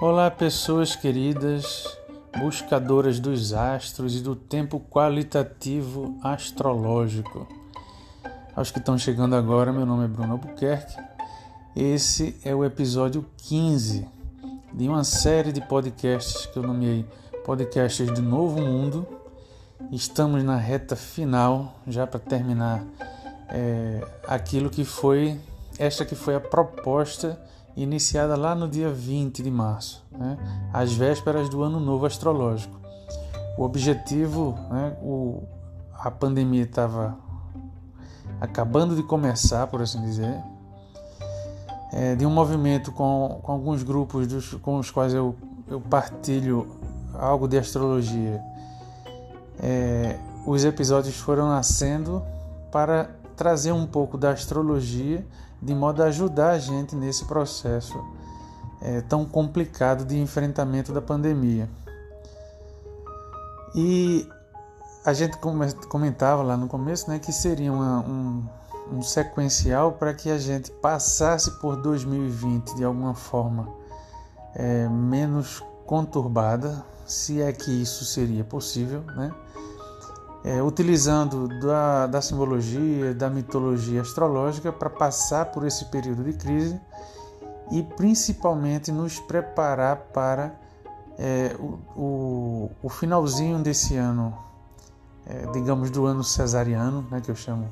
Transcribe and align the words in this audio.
Olá, 0.00 0.30
pessoas 0.30 0.96
queridas, 0.96 1.84
buscadoras 2.38 3.20
dos 3.20 3.52
astros 3.52 4.16
e 4.16 4.20
do 4.20 4.34
tempo 4.34 4.80
qualitativo 4.80 6.18
astrológico. 6.22 7.46
Aos 8.56 8.70
que 8.70 8.78
estão 8.78 8.96
chegando 8.96 9.36
agora, 9.36 9.70
meu 9.70 9.84
nome 9.84 10.06
é 10.06 10.08
Bruno 10.08 10.32
Albuquerque. 10.32 10.96
Esse 11.76 12.34
é 12.42 12.54
o 12.54 12.64
episódio 12.64 13.26
15 13.42 14.08
de 14.72 14.88
uma 14.88 15.04
série 15.04 15.52
de 15.52 15.60
podcasts 15.60 16.46
que 16.46 16.58
eu 16.58 16.62
nomeei 16.62 17.04
Podcasts 17.44 18.10
de 18.10 18.22
Novo 18.22 18.58
Mundo. 18.58 19.06
Estamos 19.92 20.42
na 20.42 20.56
reta 20.56 20.96
final, 20.96 21.74
já 21.86 22.06
para 22.06 22.20
terminar 22.20 22.82
é, 23.50 24.02
aquilo 24.26 24.70
que 24.70 24.82
foi, 24.82 25.38
esta 25.78 26.06
que 26.06 26.14
foi 26.14 26.34
a 26.34 26.40
proposta 26.40 27.38
iniciada 27.82 28.36
lá 28.36 28.54
no 28.54 28.68
dia 28.68 28.90
20 28.90 29.42
de 29.42 29.50
março, 29.50 30.04
né, 30.10 30.36
às 30.72 30.92
vésperas 30.92 31.48
do 31.48 31.62
Ano 31.62 31.80
Novo 31.80 32.06
Astrológico. 32.06 32.78
O 33.58 33.64
objetivo, 33.64 34.58
né, 34.70 34.96
o, 35.02 35.42
a 35.94 36.10
pandemia 36.10 36.62
estava 36.62 37.18
acabando 38.40 38.96
de 38.96 39.02
começar, 39.02 39.66
por 39.66 39.82
assim 39.82 40.00
dizer, 40.02 40.42
é, 41.92 42.14
de 42.14 42.24
um 42.24 42.30
movimento 42.30 42.92
com, 42.92 43.40
com 43.42 43.52
alguns 43.52 43.82
grupos 43.82 44.26
dos, 44.26 44.54
com 44.54 44.78
os 44.78 44.90
quais 44.90 45.12
eu, 45.12 45.34
eu 45.68 45.80
partilho 45.80 46.66
algo 47.14 47.46
de 47.46 47.58
astrologia. 47.58 48.40
É, 49.58 50.18
os 50.46 50.64
episódios 50.64 51.16
foram 51.16 51.48
nascendo 51.48 52.22
para 52.72 53.10
trazer 53.36 53.72
um 53.72 53.86
pouco 53.86 54.16
da 54.16 54.30
astrologia 54.30 55.24
de 55.60 55.74
modo 55.74 56.02
a 56.02 56.06
ajudar 56.06 56.50
a 56.50 56.58
gente 56.58 56.96
nesse 56.96 57.24
processo 57.24 58.02
é, 58.80 59.00
tão 59.02 59.24
complicado 59.24 60.04
de 60.04 60.18
enfrentamento 60.18 60.92
da 60.92 61.02
pandemia. 61.02 61.68
E 63.74 64.26
a 65.04 65.12
gente 65.12 65.38
comentava 65.88 66.42
lá 66.42 66.56
no 66.56 66.66
começo 66.66 67.08
né, 67.08 67.18
que 67.18 67.32
seria 67.32 67.72
uma, 67.72 68.00
um, 68.00 68.44
um 68.92 69.02
sequencial 69.02 69.92
para 69.92 70.12
que 70.14 70.30
a 70.30 70.38
gente 70.38 70.70
passasse 70.70 71.50
por 71.60 71.76
2020 71.76 72.76
de 72.76 72.84
alguma 72.84 73.14
forma 73.14 73.68
é, 74.54 74.88
menos 74.88 75.62
conturbada, 75.86 76.84
se 77.06 77.40
é 77.40 77.52
que 77.52 77.70
isso 77.70 78.04
seria 78.04 78.44
possível, 78.44 79.02
né? 79.16 79.32
É, 80.44 80.62
utilizando 80.62 81.48
da, 81.60 82.06
da 82.06 82.22
simbologia, 82.22 83.14
da 83.14 83.28
mitologia 83.28 84.00
astrológica 84.00 84.72
para 84.72 84.88
passar 84.88 85.46
por 85.46 85.66
esse 85.66 85.86
período 85.86 86.24
de 86.24 86.32
crise 86.32 86.80
e 87.70 87.82
principalmente 87.82 88.90
nos 88.90 89.18
preparar 89.20 89.96
para 90.12 90.54
é, 91.18 91.54
o, 91.58 91.78
o, 91.94 92.70
o, 92.82 92.88
finalzinho 92.88 93.58
desse 93.58 93.96
ano, 93.96 94.36
é, 95.26 95.46
digamos 95.52 95.90
do 95.90 96.06
ano 96.06 96.24
cesariano, 96.24 97.06
né, 97.10 97.20
que 97.20 97.30
eu 97.30 97.36
chamo 97.36 97.70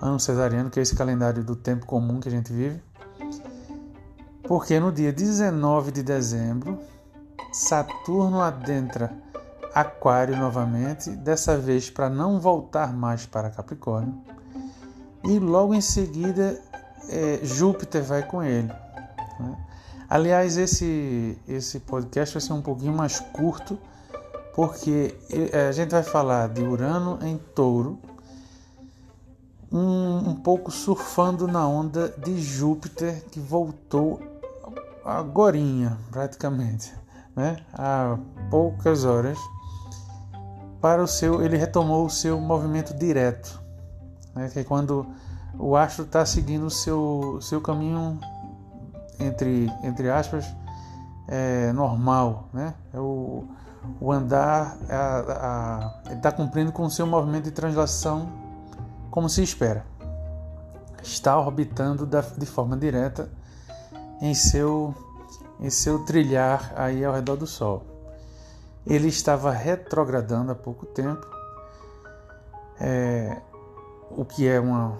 ano 0.00 0.18
cesariano, 0.18 0.70
que 0.70 0.78
é 0.78 0.82
esse 0.82 0.96
calendário 0.96 1.44
do 1.44 1.54
tempo 1.54 1.86
comum 1.86 2.18
que 2.18 2.28
a 2.28 2.32
gente 2.32 2.52
vive. 2.52 2.82
Porque 4.42 4.78
no 4.80 4.90
dia 4.90 5.12
19 5.12 5.90
de 5.90 6.02
dezembro, 6.02 6.78
Saturno 7.52 8.40
adentra 8.40 9.12
Aquário 9.76 10.34
novamente, 10.38 11.10
dessa 11.10 11.54
vez 11.54 11.90
para 11.90 12.08
não 12.08 12.40
voltar 12.40 12.94
mais 12.94 13.26
para 13.26 13.50
Capricórnio. 13.50 14.18
E 15.22 15.38
logo 15.38 15.74
em 15.74 15.82
seguida 15.82 16.58
é, 17.10 17.40
Júpiter 17.42 18.02
vai 18.02 18.22
com 18.22 18.42
ele. 18.42 18.72
Né? 19.38 19.56
Aliás, 20.08 20.56
esse, 20.56 21.38
esse 21.46 21.80
podcast 21.80 22.34
vai 22.36 22.40
ser 22.40 22.54
um 22.54 22.62
pouquinho 22.62 22.94
mais 22.94 23.20
curto, 23.20 23.78
porque 24.54 25.14
é, 25.52 25.68
a 25.68 25.72
gente 25.72 25.90
vai 25.90 26.02
falar 26.02 26.48
de 26.48 26.62
Urano 26.62 27.18
em 27.20 27.36
touro, 27.36 27.98
um, 29.70 30.30
um 30.30 30.34
pouco 30.36 30.70
surfando 30.70 31.46
na 31.46 31.68
onda 31.68 32.14
de 32.16 32.40
Júpiter 32.40 33.26
que 33.26 33.38
voltou 33.38 34.22
agora 35.04 35.58
praticamente, 36.10 36.94
né? 37.36 37.58
há 37.74 38.16
poucas 38.50 39.04
horas 39.04 39.38
para 40.86 41.02
o 41.02 41.08
seu, 41.08 41.42
ele 41.42 41.56
retomou 41.56 42.06
o 42.06 42.08
seu 42.08 42.40
movimento 42.40 42.94
direto, 42.94 43.60
né? 44.32 44.48
que 44.48 44.60
é 44.60 44.62
quando 44.62 45.04
o 45.58 45.74
astro 45.74 46.04
está 46.04 46.24
seguindo 46.24 46.66
o 46.66 46.70
seu, 46.70 47.40
seu 47.42 47.60
caminho 47.60 48.20
entre, 49.18 49.68
entre 49.82 50.08
aspas 50.08 50.46
é, 51.26 51.72
normal, 51.72 52.48
né? 52.52 52.72
É 52.94 53.00
o, 53.00 53.42
o 54.00 54.12
andar, 54.12 54.78
está 56.08 56.30
cumprindo 56.30 56.70
com 56.70 56.84
o 56.84 56.90
seu 56.90 57.04
movimento 57.04 57.46
de 57.46 57.50
translação 57.50 58.28
como 59.10 59.28
se 59.28 59.42
espera. 59.42 59.84
Está 61.02 61.36
orbitando 61.36 62.06
da, 62.06 62.20
de 62.20 62.46
forma 62.46 62.76
direta 62.76 63.28
em 64.20 64.34
seu, 64.34 64.94
em 65.58 65.68
seu 65.68 66.04
trilhar 66.04 66.72
aí 66.76 67.04
ao 67.04 67.12
redor 67.12 67.34
do 67.34 67.46
Sol. 67.46 67.95
Ele 68.86 69.08
estava 69.08 69.50
retrogradando 69.50 70.52
há 70.52 70.54
pouco 70.54 70.86
tempo, 70.86 71.26
é, 72.80 73.40
o 74.10 74.24
que 74.24 74.46
é 74.46 74.60
uma, 74.60 74.98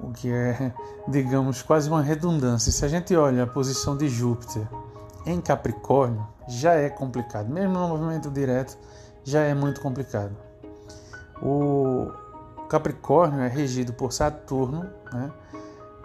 o 0.00 0.12
que 0.12 0.30
é, 0.30 0.72
digamos, 1.08 1.62
quase 1.62 1.88
uma 1.88 2.02
redundância. 2.02 2.70
Se 2.70 2.84
a 2.84 2.88
gente 2.88 3.14
olha 3.16 3.44
a 3.44 3.46
posição 3.46 3.96
de 3.96 4.08
Júpiter 4.08 4.66
em 5.24 5.40
Capricórnio, 5.40 6.26
já 6.48 6.74
é 6.74 6.90
complicado. 6.90 7.48
Mesmo 7.48 7.74
no 7.74 7.88
movimento 7.88 8.30
direto, 8.30 8.76
já 9.24 9.40
é 9.40 9.54
muito 9.54 9.80
complicado. 9.80 10.36
O 11.40 12.10
Capricórnio 12.68 13.40
é 13.40 13.48
regido 13.48 13.92
por 13.92 14.12
Saturno, 14.12 14.88
né? 15.12 15.30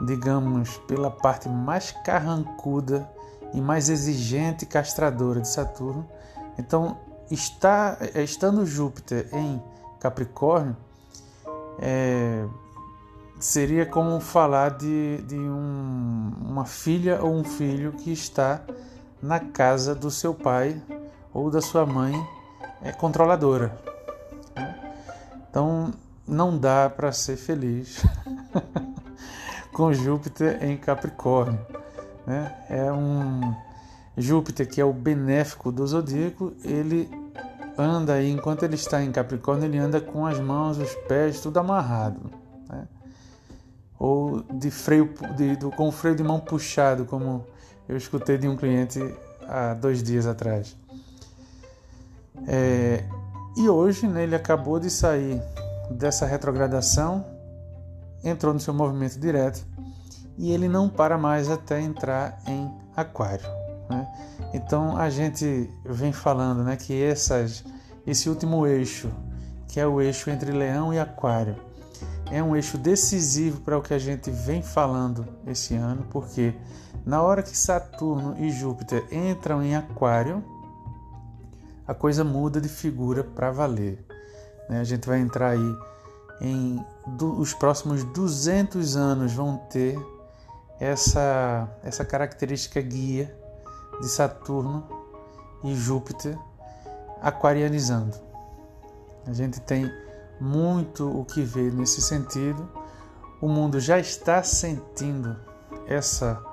digamos, 0.01 0.77
pela 0.87 1.09
parte 1.09 1.49
mais 1.49 1.91
carrancuda 2.03 3.09
e 3.53 3.61
mais 3.61 3.89
exigente 3.89 4.65
e 4.65 4.67
castradora 4.67 5.41
de 5.41 5.47
Saturno, 5.47 6.07
então, 6.57 6.97
está, 7.29 7.97
é, 8.13 8.23
estando 8.23 8.65
Júpiter 8.65 9.29
em 9.33 9.61
Capricórnio, 9.99 10.75
é, 11.79 12.45
seria 13.39 13.85
como 13.85 14.19
falar 14.19 14.71
de, 14.71 15.21
de 15.23 15.37
um, 15.37 16.31
uma 16.41 16.65
filha 16.65 17.21
ou 17.21 17.33
um 17.33 17.43
filho 17.43 17.91
que 17.93 18.11
está 18.11 18.61
na 19.21 19.39
casa 19.39 19.93
do 19.93 20.09
seu 20.09 20.33
pai 20.33 20.81
ou 21.33 21.51
da 21.51 21.61
sua 21.61 21.85
mãe 21.85 22.13
é, 22.81 22.91
controladora. 22.91 23.77
Então, 25.49 25.91
não 26.27 26.57
dá 26.57 26.89
para 26.89 27.11
ser 27.11 27.37
feliz 27.37 28.03
com 29.71 29.93
Júpiter 29.93 30.63
em 30.63 30.77
Capricórnio. 30.77 31.59
Né? 32.25 32.53
É 32.69 32.91
um 32.91 33.55
Júpiter, 34.17 34.67
que 34.67 34.81
é 34.81 34.85
o 34.85 34.91
benéfico 34.91 35.71
do 35.71 35.85
zodíaco, 35.85 36.53
ele 36.63 37.07
anda 37.77 38.13
aí, 38.13 38.31
enquanto 38.31 38.63
ele 38.63 38.73
está 38.73 39.03
em 39.03 39.11
Capricórnio, 39.11 39.65
ele 39.65 39.77
anda 39.77 40.01
com 40.01 40.25
as 40.25 40.39
mãos, 40.39 40.79
os 40.79 40.93
pés, 41.07 41.39
tudo 41.39 41.59
amarrado. 41.59 42.31
Né? 42.67 42.87
Ou 43.99 44.41
de 44.41 44.71
freio, 44.71 45.13
de, 45.35 45.55
do, 45.55 45.69
com 45.69 45.87
o 45.87 45.91
freio 45.91 46.15
de 46.15 46.23
mão 46.23 46.39
puxado, 46.39 47.05
como 47.05 47.45
eu 47.87 47.95
escutei 47.95 48.39
de 48.39 48.47
um 48.47 48.55
cliente 48.55 48.99
há 49.47 49.75
dois 49.75 50.01
dias 50.01 50.25
atrás. 50.25 50.75
É, 52.47 53.03
e 53.55 53.69
hoje 53.69 54.07
né, 54.07 54.23
ele 54.23 54.35
acabou 54.35 54.79
de 54.79 54.89
sair 54.89 55.41
dessa 55.91 56.25
retrogradação, 56.25 57.23
entrou 58.23 58.53
no 58.53 58.59
seu 58.59 58.73
movimento 58.73 59.19
direto 59.19 59.63
e 60.37 60.51
ele 60.51 60.67
não 60.67 60.89
para 60.89 61.17
mais 61.17 61.49
até 61.49 61.79
entrar 61.79 62.39
em 62.47 62.71
Aquário. 62.95 63.66
Né? 63.89 64.07
Então 64.53 64.97
a 64.97 65.09
gente 65.09 65.69
vem 65.85 66.11
falando 66.11 66.63
né, 66.63 66.75
que 66.75 67.01
essas, 67.01 67.63
esse 68.05 68.29
último 68.29 68.65
eixo, 68.65 69.09
que 69.67 69.79
é 69.79 69.87
o 69.87 70.01
eixo 70.01 70.29
entre 70.29 70.51
Leão 70.51 70.93
e 70.93 70.99
Aquário, 70.99 71.55
é 72.31 72.43
um 72.43 72.55
eixo 72.55 72.77
decisivo 72.77 73.61
para 73.61 73.77
o 73.77 73.81
que 73.81 73.93
a 73.93 73.99
gente 73.99 74.29
vem 74.29 74.61
falando 74.61 75.25
esse 75.45 75.75
ano, 75.75 76.05
porque 76.09 76.53
na 77.05 77.21
hora 77.21 77.41
que 77.41 77.57
Saturno 77.57 78.35
e 78.37 78.49
Júpiter 78.51 79.05
entram 79.11 79.63
em 79.63 79.75
Aquário, 79.75 80.43
a 81.87 81.93
coisa 81.93 82.23
muda 82.23 82.59
de 82.59 82.67
figura 82.67 83.23
para 83.23 83.49
valer. 83.49 84.05
Né? 84.69 84.81
A 84.81 84.83
gente 84.83 85.07
vai 85.07 85.19
entrar 85.19 85.51
aí 85.51 85.75
em 86.41 86.83
do, 87.17 87.39
os 87.39 87.53
próximos 87.53 88.03
200 88.03 88.97
anos 88.97 89.31
vão 89.31 89.57
ter 89.69 89.97
essa, 90.79 91.67
essa 91.81 92.03
característica 92.03 92.81
guia 92.81 93.33
de 93.99 94.07
Saturno 94.07 94.87
e 95.63 95.75
Júpiter 95.75 96.37
aquarianizando. 97.21 98.15
A 99.25 99.33
gente 99.33 99.59
tem 99.61 99.91
muito 100.39 101.09
o 101.09 101.25
que 101.25 101.41
ver 101.41 101.73
nesse 101.73 102.01
sentido. 102.01 102.69
O 103.41 103.47
mundo 103.47 103.79
já 103.79 103.99
está 103.99 104.41
sentindo 104.43 105.35
essa 105.87 106.43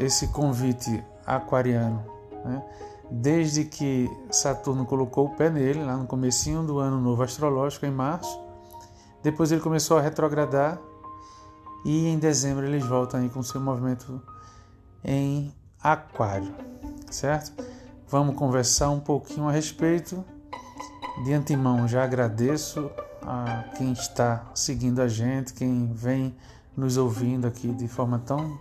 esse 0.00 0.28
convite 0.28 1.04
aquariano 1.26 2.04
né? 2.44 2.62
desde 3.10 3.64
que 3.64 4.10
Saturno 4.30 4.86
colocou 4.86 5.26
o 5.26 5.36
pé 5.36 5.50
nele, 5.50 5.82
lá 5.82 5.96
no 5.96 6.06
comecinho 6.06 6.62
do 6.62 6.78
ano 6.78 7.00
novo 7.00 7.22
astrológico, 7.22 7.86
em 7.86 7.90
março. 7.90 8.40
Depois 9.22 9.50
ele 9.50 9.60
começou 9.60 9.98
a 9.98 10.00
retrogradar 10.00 10.80
e 11.84 12.06
em 12.06 12.18
dezembro 12.18 12.66
eles 12.66 12.84
voltam 12.84 13.20
aí 13.20 13.28
com 13.28 13.42
seu 13.42 13.60
movimento 13.60 14.22
em 15.02 15.54
Aquário, 15.84 16.54
certo? 17.10 17.62
Vamos 18.08 18.36
conversar 18.36 18.88
um 18.88 19.00
pouquinho 19.00 19.46
a 19.46 19.52
respeito. 19.52 20.24
De 21.24 21.32
antemão, 21.34 21.86
já 21.86 22.02
agradeço 22.02 22.90
a 23.20 23.64
quem 23.76 23.92
está 23.92 24.46
seguindo 24.54 25.02
a 25.02 25.08
gente, 25.08 25.52
quem 25.52 25.92
vem 25.92 26.34
nos 26.74 26.96
ouvindo 26.96 27.46
aqui 27.46 27.68
de 27.68 27.86
forma 27.86 28.18
tão 28.18 28.58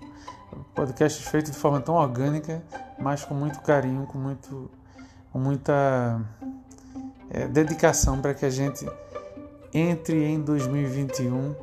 podcast 0.76 1.24
feito 1.30 1.50
de 1.50 1.58
forma 1.58 1.80
tão 1.80 1.96
orgânica, 1.96 2.62
mas 3.00 3.24
com 3.24 3.34
muito 3.34 3.62
carinho, 3.62 4.06
com 4.06 4.18
muito 4.18 4.70
com 5.32 5.40
muita 5.40 6.22
é, 7.30 7.48
dedicação 7.48 8.22
para 8.22 8.34
que 8.34 8.46
a 8.46 8.50
gente 8.50 8.86
entre 9.74 10.26
em 10.26 10.42
2021 10.42 11.63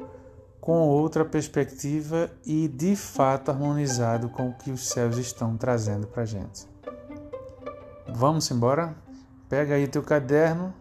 com 0.61 0.89
outra 0.89 1.25
perspectiva 1.25 2.31
e 2.45 2.69
de 2.69 2.95
fato 2.95 3.51
harmonizado 3.51 4.29
com 4.29 4.51
o 4.51 4.55
que 4.55 4.71
os 4.71 4.89
céus 4.89 5.17
estão 5.17 5.57
trazendo 5.57 6.07
para 6.07 6.25
gente. 6.25 6.69
Vamos 8.09 8.51
embora? 8.51 8.95
Pega 9.49 9.75
aí 9.75 9.89
teu 9.89 10.03
caderno 10.03 10.75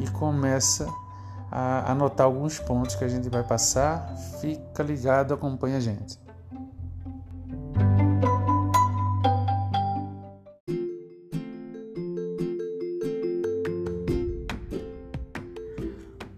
e 0.00 0.10
começa 0.10 0.86
a 1.50 1.92
anotar 1.92 2.26
alguns 2.26 2.58
pontos 2.58 2.96
que 2.96 3.04
a 3.04 3.08
gente 3.08 3.28
vai 3.28 3.42
passar. 3.42 4.14
Fica 4.40 4.82
ligado, 4.82 5.34
acompanha 5.34 5.76
a 5.76 5.80
gente. 5.80 6.20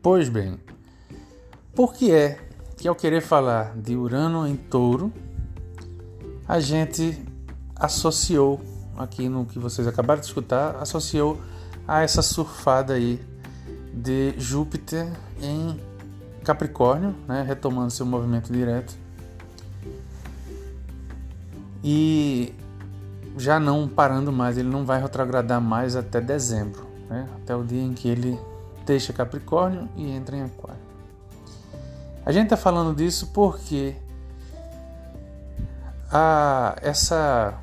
Pois 0.02 0.28
bem, 0.28 0.60
por 1.74 1.94
que 1.94 2.12
é 2.12 2.43
que 2.84 2.88
ao 2.88 2.94
querer 2.94 3.22
falar 3.22 3.74
de 3.78 3.96
Urano 3.96 4.46
em 4.46 4.56
touro, 4.56 5.10
a 6.46 6.60
gente 6.60 7.18
associou, 7.74 8.60
aqui 8.98 9.26
no 9.26 9.46
que 9.46 9.58
vocês 9.58 9.88
acabaram 9.88 10.20
de 10.20 10.26
escutar, 10.26 10.76
associou 10.76 11.40
a 11.88 12.02
essa 12.02 12.20
surfada 12.20 12.92
aí 12.92 13.18
de 13.90 14.34
Júpiter 14.36 15.10
em 15.40 15.80
Capricórnio, 16.44 17.14
né, 17.26 17.42
retomando 17.42 17.90
seu 17.90 18.04
movimento 18.04 18.52
direto. 18.52 18.94
E 21.82 22.54
já 23.38 23.58
não 23.58 23.88
parando 23.88 24.30
mais, 24.30 24.58
ele 24.58 24.68
não 24.68 24.84
vai 24.84 25.00
retrogradar 25.00 25.58
mais 25.58 25.96
até 25.96 26.20
dezembro, 26.20 26.86
né, 27.08 27.26
até 27.36 27.56
o 27.56 27.64
dia 27.64 27.82
em 27.82 27.94
que 27.94 28.08
ele 28.08 28.38
deixa 28.84 29.10
Capricórnio 29.10 29.88
e 29.96 30.10
entra 30.10 30.36
em. 30.36 30.63
A 32.24 32.32
gente 32.32 32.44
está 32.44 32.56
falando 32.56 32.96
disso 32.96 33.30
porque 33.32 33.94
a, 36.10 36.76
essa, 36.80 37.54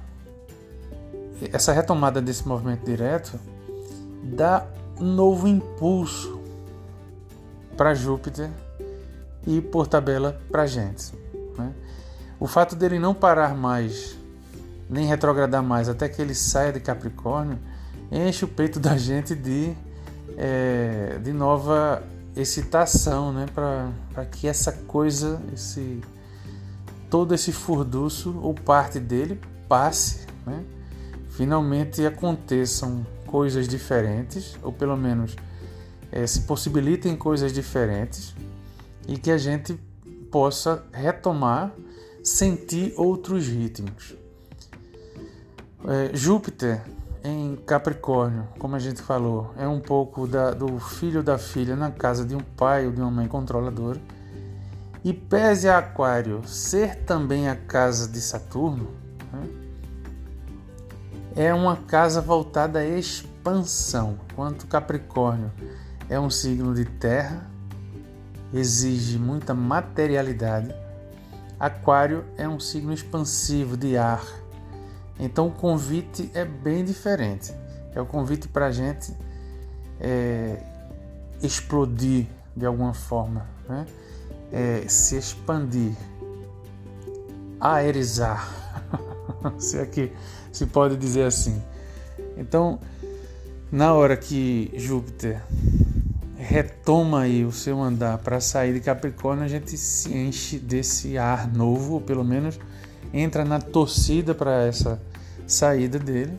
essa 1.52 1.72
retomada 1.72 2.22
desse 2.22 2.48
movimento 2.48 2.86
direto 2.86 3.40
dá 4.24 4.66
um 5.00 5.06
novo 5.06 5.48
impulso 5.48 6.40
para 7.76 7.94
Júpiter 7.96 8.50
e, 9.48 9.62
por 9.62 9.88
tabela, 9.88 10.40
para 10.52 10.64
a 10.64 10.68
gente. 10.68 11.12
Né? 11.58 11.74
O 12.40 12.46
fato 12.46 12.76
dele 12.76 13.00
não 13.00 13.16
parar 13.16 13.56
mais, 13.56 14.16
nem 14.90 15.08
retrogradar 15.08 15.64
mais, 15.64 15.90
até 15.90 16.08
que 16.08 16.22
ele 16.22 16.36
saia 16.36 16.72
de 16.72 16.80
Capricórnio, 16.80 17.58
enche 18.12 18.46
o 18.46 18.48
peito 18.48 18.80
da 18.80 18.98
gente 18.98 19.34
de 19.34 19.76
é, 20.38 21.18
de 21.22 21.34
nova 21.34 22.04
excitação, 22.36 23.34
né, 23.34 23.46
para 23.54 24.26
que 24.26 24.48
essa 24.48 24.72
coisa, 24.72 25.42
esse 25.54 26.02
todo 27.10 27.36
esse 27.36 27.52
furduço 27.52 28.40
ou 28.42 28.54
parte 28.54 28.98
dele 28.98 29.40
passe, 29.68 30.26
né? 30.46 30.64
finalmente 31.32 32.06
aconteçam 32.06 33.06
coisas 33.28 33.68
diferentes, 33.68 34.58
ou 34.64 34.72
pelo 34.72 34.96
menos 34.96 35.36
é, 36.10 36.26
se 36.26 36.42
possibilitem 36.42 37.16
coisas 37.18 37.52
diferentes 37.52 38.34
e 39.08 39.18
que 39.18 39.30
a 39.30 39.38
gente 39.38 39.74
possa 40.32 40.86
retomar, 40.94 41.74
sentir 42.24 42.94
outros 42.96 43.46
ritmos. 43.48 44.16
É, 45.86 46.16
Júpiter 46.16 46.82
em 47.24 47.56
Capricórnio, 47.56 48.48
como 48.58 48.76
a 48.76 48.80
gente 48.80 49.02
falou, 49.02 49.54
é 49.58 49.68
um 49.68 49.80
pouco 49.80 50.26
da, 50.26 50.52
do 50.52 50.80
filho 50.80 51.22
da 51.22 51.38
filha 51.38 51.76
na 51.76 51.92
casa 51.92 52.26
de 52.26 52.36
um 52.36 52.40
pai 52.40 52.88
ou 52.88 52.92
de 52.92 53.00
uma 53.00 53.12
mãe 53.12 53.28
controladora. 53.28 54.00
E 55.04 55.14
pese 55.14 55.68
a 55.68 55.78
Aquário 55.78 56.48
ser 56.48 57.04
também 57.04 57.48
a 57.50 57.56
casa 57.56 58.08
de 58.08 58.22
Saturno, 58.22 58.90
né, 59.32 59.48
é 61.36 61.54
uma 61.54 61.76
casa 61.76 62.22
voltada 62.22 62.80
à 62.80 62.86
expansão, 62.86 64.20
enquanto 64.32 64.68
Capricórnio 64.68 65.52
é 66.10 66.20
um 66.20 66.30
signo 66.30 66.74
de 66.76 66.86
terra, 66.86 67.50
exige 68.54 69.18
muita 69.18 69.54
materialidade. 69.54 70.76
Aquário 71.60 72.26
é 72.38 72.48
um 72.48 72.60
signo 72.60 72.92
expansivo 72.94 73.78
de 73.78 73.96
ar, 73.96 74.24
então 75.22 75.48
o 75.48 75.52
convite 75.52 76.32
é 76.34 76.44
bem 76.44 76.84
diferente. 76.84 77.54
É 77.94 78.02
o 78.02 78.06
convite 78.06 78.48
para 78.48 78.66
a 78.66 78.72
gente 78.72 79.16
é, 80.00 80.58
explodir 81.44 82.26
de 82.58 82.66
alguma 82.66 82.94
forma, 82.94 83.46
né? 83.70 83.86
É, 84.52 84.84
se 84.88 85.16
expandir, 85.16 85.94
aerizar, 87.60 88.50
se 89.58 89.78
é 89.78 90.12
se 90.52 90.66
pode 90.66 90.98
dizer 90.98 91.24
assim. 91.24 91.62
Então, 92.36 92.80
na 93.72 93.94
hora 93.94 94.18
que 94.18 94.74
Júpiter 94.76 95.42
retoma 96.36 97.22
aí 97.22 97.46
o 97.46 97.52
seu 97.52 97.82
andar 97.82 98.18
para 98.18 98.42
sair 98.42 98.74
de 98.74 98.82
Capricórnio, 98.82 99.46
a 99.46 99.48
gente 99.48 99.78
se 99.78 100.14
enche 100.14 100.58
desse 100.58 101.18
ar 101.18 101.48
novo, 101.48 101.94
ou 101.94 102.02
pelo 102.02 102.24
menos 102.24 102.60
entra 103.14 103.46
na 103.46 103.60
torcida 103.60 104.34
para 104.34 104.66
essa 104.66 105.00
saída 105.52 106.00
dele, 106.00 106.38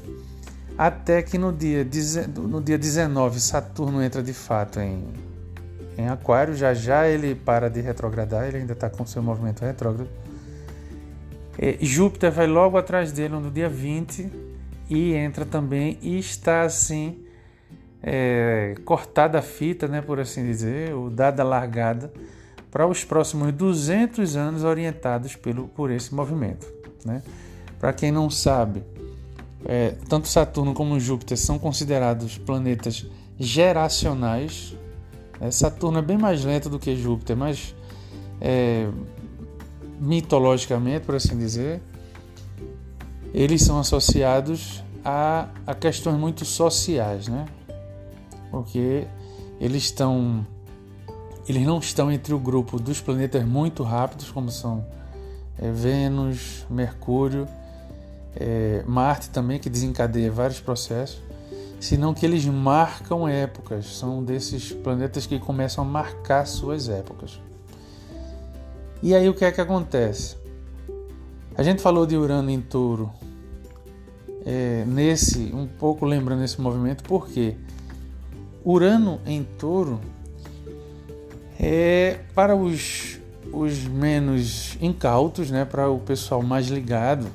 até 0.76 1.22
que 1.22 1.38
no 1.38 1.52
dia, 1.52 1.86
no 2.36 2.60
dia 2.60 2.78
19 2.78 3.40
Saturno 3.40 4.02
entra 4.02 4.22
de 4.22 4.32
fato 4.32 4.80
em, 4.80 5.04
em 5.96 6.08
Aquário, 6.08 6.54
já 6.54 6.74
já 6.74 7.06
ele 7.06 7.34
para 7.34 7.68
de 7.68 7.80
retrogradar, 7.80 8.48
ele 8.48 8.58
ainda 8.58 8.72
está 8.72 8.88
com 8.88 9.04
seu 9.06 9.22
movimento 9.22 9.62
retrógrado. 9.62 10.08
E 11.58 11.84
Júpiter 11.84 12.32
vai 12.32 12.46
logo 12.46 12.78
atrás 12.78 13.12
dele 13.12 13.34
no 13.34 13.50
dia 13.50 13.68
20 13.68 14.30
e 14.88 15.12
entra 15.14 15.44
também 15.44 15.98
e 16.00 16.18
está 16.18 16.62
assim 16.62 17.24
é, 18.02 18.74
cortada 18.84 19.38
a 19.38 19.42
fita, 19.42 19.86
né, 19.86 20.00
por 20.02 20.18
assim 20.18 20.44
dizer, 20.44 20.92
ou 20.94 21.08
dada 21.08 21.42
a 21.42 21.46
largada 21.46 22.12
para 22.70 22.86
os 22.86 23.04
próximos 23.04 23.52
200 23.52 24.34
anos 24.34 24.64
orientados 24.64 25.36
pelo, 25.36 25.68
por 25.68 25.90
esse 25.90 26.14
movimento. 26.14 26.66
Né? 27.04 27.22
Para 27.78 27.92
quem 27.92 28.10
não 28.10 28.30
sabe, 28.30 28.82
é, 29.64 29.94
tanto 30.08 30.28
Saturno 30.28 30.74
como 30.74 30.98
Júpiter 30.98 31.36
são 31.36 31.58
considerados 31.58 32.38
planetas 32.38 33.06
geracionais. 33.38 34.76
É, 35.40 35.50
Saturno 35.50 35.98
é 35.98 36.02
bem 36.02 36.18
mais 36.18 36.44
lento 36.44 36.68
do 36.68 36.78
que 36.78 36.96
Júpiter, 36.96 37.36
mas 37.36 37.74
é, 38.40 38.88
mitologicamente, 40.00 41.06
por 41.06 41.14
assim 41.14 41.38
dizer, 41.38 41.80
eles 43.32 43.62
são 43.62 43.78
associados 43.78 44.82
a, 45.04 45.48
a 45.66 45.74
questões 45.74 46.18
muito 46.18 46.44
sociais, 46.44 47.28
né? 47.28 47.46
Porque 48.50 49.06
eles 49.60 49.84
estão 49.84 50.46
eles 51.48 51.66
não 51.66 51.78
estão 51.78 52.10
entre 52.12 52.32
o 52.32 52.38
grupo 52.38 52.78
dos 52.78 53.00
planetas 53.00 53.44
muito 53.44 53.82
rápidos, 53.82 54.30
como 54.30 54.48
são 54.50 54.86
é, 55.58 55.70
Vênus, 55.72 56.64
Mercúrio 56.70 57.48
é, 58.36 58.82
Marte 58.86 59.30
também, 59.30 59.58
que 59.58 59.68
desencadeia 59.68 60.30
vários 60.30 60.60
processos, 60.60 61.20
senão 61.80 62.14
que 62.14 62.24
eles 62.24 62.44
marcam 62.46 63.26
épocas, 63.26 63.86
são 63.96 64.22
desses 64.22 64.72
planetas 64.72 65.26
que 65.26 65.38
começam 65.38 65.84
a 65.84 65.86
marcar 65.86 66.46
suas 66.46 66.88
épocas. 66.88 67.40
E 69.02 69.14
aí 69.14 69.28
o 69.28 69.34
que 69.34 69.44
é 69.44 69.50
que 69.50 69.60
acontece? 69.60 70.36
A 71.56 71.62
gente 71.62 71.82
falou 71.82 72.06
de 72.06 72.16
Urano 72.16 72.50
em 72.50 72.60
touro, 72.60 73.12
é, 74.46 74.84
nesse, 74.86 75.52
um 75.52 75.66
pouco 75.66 76.06
lembrando 76.06 76.44
esse 76.44 76.60
movimento, 76.60 77.02
porque 77.04 77.56
Urano 78.64 79.20
em 79.26 79.42
touro 79.42 80.00
é 81.58 82.20
para 82.34 82.56
os, 82.56 83.18
os 83.52 83.84
menos 83.84 84.78
incautos, 84.80 85.50
né, 85.50 85.64
para 85.64 85.90
o 85.90 85.98
pessoal 85.98 86.42
mais 86.42 86.68
ligado, 86.68 87.26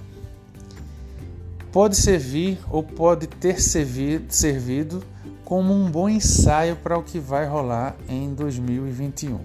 pode 1.71 1.95
servir 1.95 2.59
ou 2.69 2.83
pode 2.83 3.27
ter 3.27 3.59
servido, 3.61 5.03
como 5.43 5.73
um 5.73 5.89
bom 5.89 6.09
ensaio 6.09 6.75
para 6.75 6.97
o 6.97 7.03
que 7.03 7.19
vai 7.19 7.45
rolar 7.45 7.95
em 8.09 8.33
2021. 8.33 9.39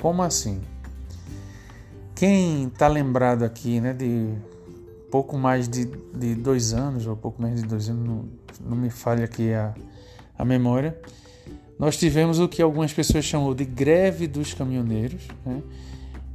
Como 0.00 0.22
assim? 0.22 0.60
Quem 2.14 2.68
está 2.68 2.86
lembrado 2.86 3.42
aqui 3.42 3.80
né, 3.80 3.92
de 3.92 4.32
pouco 5.10 5.36
mais 5.36 5.68
de, 5.68 5.86
de 6.14 6.34
dois 6.34 6.72
anos, 6.72 7.06
ou 7.06 7.16
pouco 7.16 7.40
mais 7.40 7.60
de 7.60 7.66
dois 7.66 7.88
anos, 7.88 8.06
não, 8.06 8.24
não 8.60 8.76
me 8.76 8.90
falha 8.90 9.24
aqui 9.24 9.52
a, 9.52 9.74
a 10.38 10.44
memória, 10.44 10.96
nós 11.78 11.96
tivemos 11.96 12.38
o 12.38 12.48
que 12.48 12.62
algumas 12.62 12.92
pessoas 12.92 13.24
chamou 13.24 13.54
de 13.54 13.64
greve 13.64 14.26
dos 14.26 14.54
caminhoneiros, 14.54 15.22
né? 15.44 15.60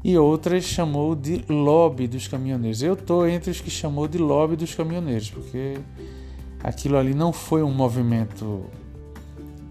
E 0.03 0.17
outras 0.17 0.63
chamou 0.63 1.15
de 1.15 1.43
lobby 1.49 2.07
dos 2.07 2.27
caminhoneiros. 2.27 2.81
Eu 2.81 2.93
estou 2.93 3.27
entre 3.27 3.51
os 3.51 3.59
que 3.59 3.69
chamou 3.69 4.07
de 4.07 4.17
lobby 4.17 4.55
dos 4.55 4.73
caminhoneiros, 4.73 5.29
porque 5.29 5.77
aquilo 6.63 6.97
ali 6.97 7.13
não 7.13 7.33
foi 7.33 7.63
um 7.63 7.71
movimento 7.71 8.65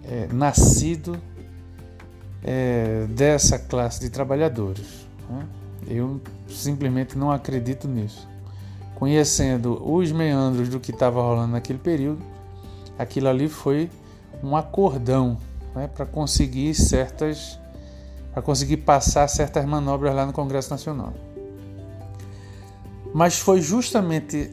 é, 0.05 0.29
nascido 0.33 1.19
é, 2.43 3.07
dessa 3.11 3.59
classe 3.59 4.01
de 4.01 4.11
trabalhadores. 4.11 5.07
Né? 5.29 5.47
Eu 5.87 6.21
simplesmente 6.49 7.17
não 7.17 7.31
acredito 7.31 7.89
nisso. 7.89 8.29
Conhecendo 8.95 9.81
os 9.91 10.11
meandros 10.11 10.69
do 10.69 10.81
que 10.81 10.91
estava 10.91 11.23
rolando 11.23 11.53
naquele 11.53 11.79
período, 11.79 12.21
aquilo 12.99 13.29
ali 13.29 13.49
foi 13.49 13.89
um 14.43 14.57
acordão 14.57 15.39
né, 15.75 15.89
para 15.89 16.05
conseguir 16.05 16.75
certas 16.75 17.59
para 18.33 18.43
conseguir 18.43 18.79
passar 18.79 19.27
certas 19.29 19.65
manobras 19.65 20.15
lá 20.15 20.27
no 20.27 20.33
Congresso 20.33 20.71
Nacional. 20.71 21.15
Mas 23.13 23.39
foi 23.39 23.61
justamente 23.61 24.51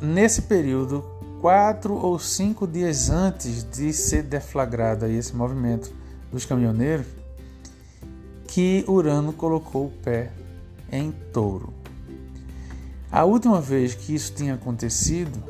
nesse 0.00 0.42
período, 0.42 1.04
quatro 1.40 1.94
ou 1.94 2.18
cinco 2.18 2.66
dias 2.66 3.10
antes 3.10 3.64
de 3.64 3.92
ser 3.92 4.22
deflagrado 4.22 5.06
esse 5.06 5.34
movimento 5.34 5.92
dos 6.30 6.44
caminhoneiros, 6.44 7.06
que 8.46 8.84
Urano 8.86 9.32
colocou 9.32 9.86
o 9.86 9.90
pé 9.90 10.30
em 10.90 11.10
touro. 11.32 11.72
A 13.10 13.24
última 13.24 13.60
vez 13.60 13.94
que 13.94 14.14
isso 14.14 14.32
tinha 14.34 14.54
acontecido 14.54 15.42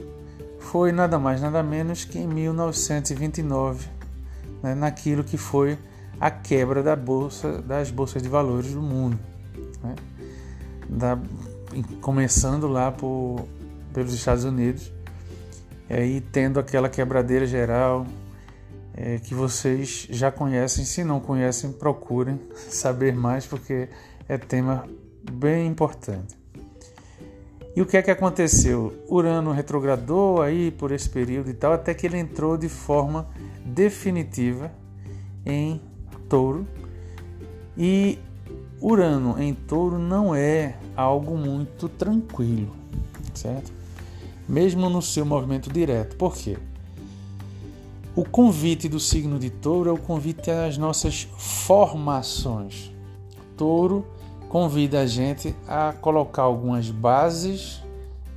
foi 0.58 0.92
nada 0.92 1.18
mais 1.18 1.40
nada 1.40 1.62
menos 1.62 2.04
que 2.04 2.18
em 2.18 2.26
1929, 2.26 3.88
né, 4.62 4.74
naquilo 4.74 5.22
que 5.22 5.36
foi 5.36 5.78
a 6.20 6.30
quebra 6.30 6.82
da 6.82 6.96
bolsa, 6.96 7.60
das 7.62 7.90
bolsas 7.90 8.22
de 8.22 8.28
valores 8.28 8.72
do 8.72 8.82
mundo, 8.82 9.18
né? 9.82 9.94
da, 10.88 11.18
começando 12.00 12.66
lá 12.68 12.92
por, 12.92 13.46
pelos 13.92 14.12
Estados 14.12 14.44
Unidos, 14.44 14.92
e 15.88 15.94
aí 15.94 16.20
tendo 16.20 16.58
aquela 16.58 16.88
quebradeira 16.88 17.46
geral 17.46 18.06
é, 18.96 19.18
que 19.18 19.34
vocês 19.34 20.06
já 20.10 20.30
conhecem, 20.30 20.84
se 20.84 21.02
não 21.02 21.20
conhecem, 21.20 21.72
procurem 21.72 22.40
saber 22.54 23.14
mais 23.14 23.46
porque 23.46 23.88
é 24.28 24.38
tema 24.38 24.86
bem 25.32 25.66
importante. 25.66 26.44
E 27.76 27.82
o 27.82 27.86
que 27.86 27.96
é 27.96 28.02
que 28.02 28.10
aconteceu? 28.10 28.94
Urano 29.08 29.50
retrogradou 29.50 30.40
aí 30.40 30.70
por 30.70 30.92
esse 30.92 31.08
período 31.10 31.50
e 31.50 31.54
tal, 31.54 31.72
até 31.72 31.92
que 31.92 32.06
ele 32.06 32.16
entrou 32.16 32.56
de 32.56 32.68
forma 32.68 33.28
definitiva 33.64 34.70
em 35.44 35.80
touro. 36.28 36.66
E 37.76 38.18
Urano 38.80 39.42
em 39.42 39.54
touro 39.54 39.98
não 39.98 40.34
é 40.34 40.76
algo 40.96 41.36
muito 41.36 41.88
tranquilo, 41.88 42.74
certo? 43.34 43.72
Mesmo 44.48 44.90
no 44.90 45.00
seu 45.00 45.24
movimento 45.24 45.72
direto. 45.72 46.16
Por 46.16 46.34
quê? 46.34 46.58
O 48.14 48.24
convite 48.24 48.88
do 48.88 49.00
signo 49.00 49.38
de 49.38 49.50
touro 49.50 49.90
é 49.90 49.92
o 49.92 49.96
convite 49.96 50.50
às 50.50 50.76
nossas 50.76 51.26
formações. 51.38 52.92
Touro 53.56 54.06
convida 54.48 55.00
a 55.00 55.06
gente 55.06 55.56
a 55.66 55.92
colocar 55.92 56.42
algumas 56.42 56.90
bases 56.90 57.82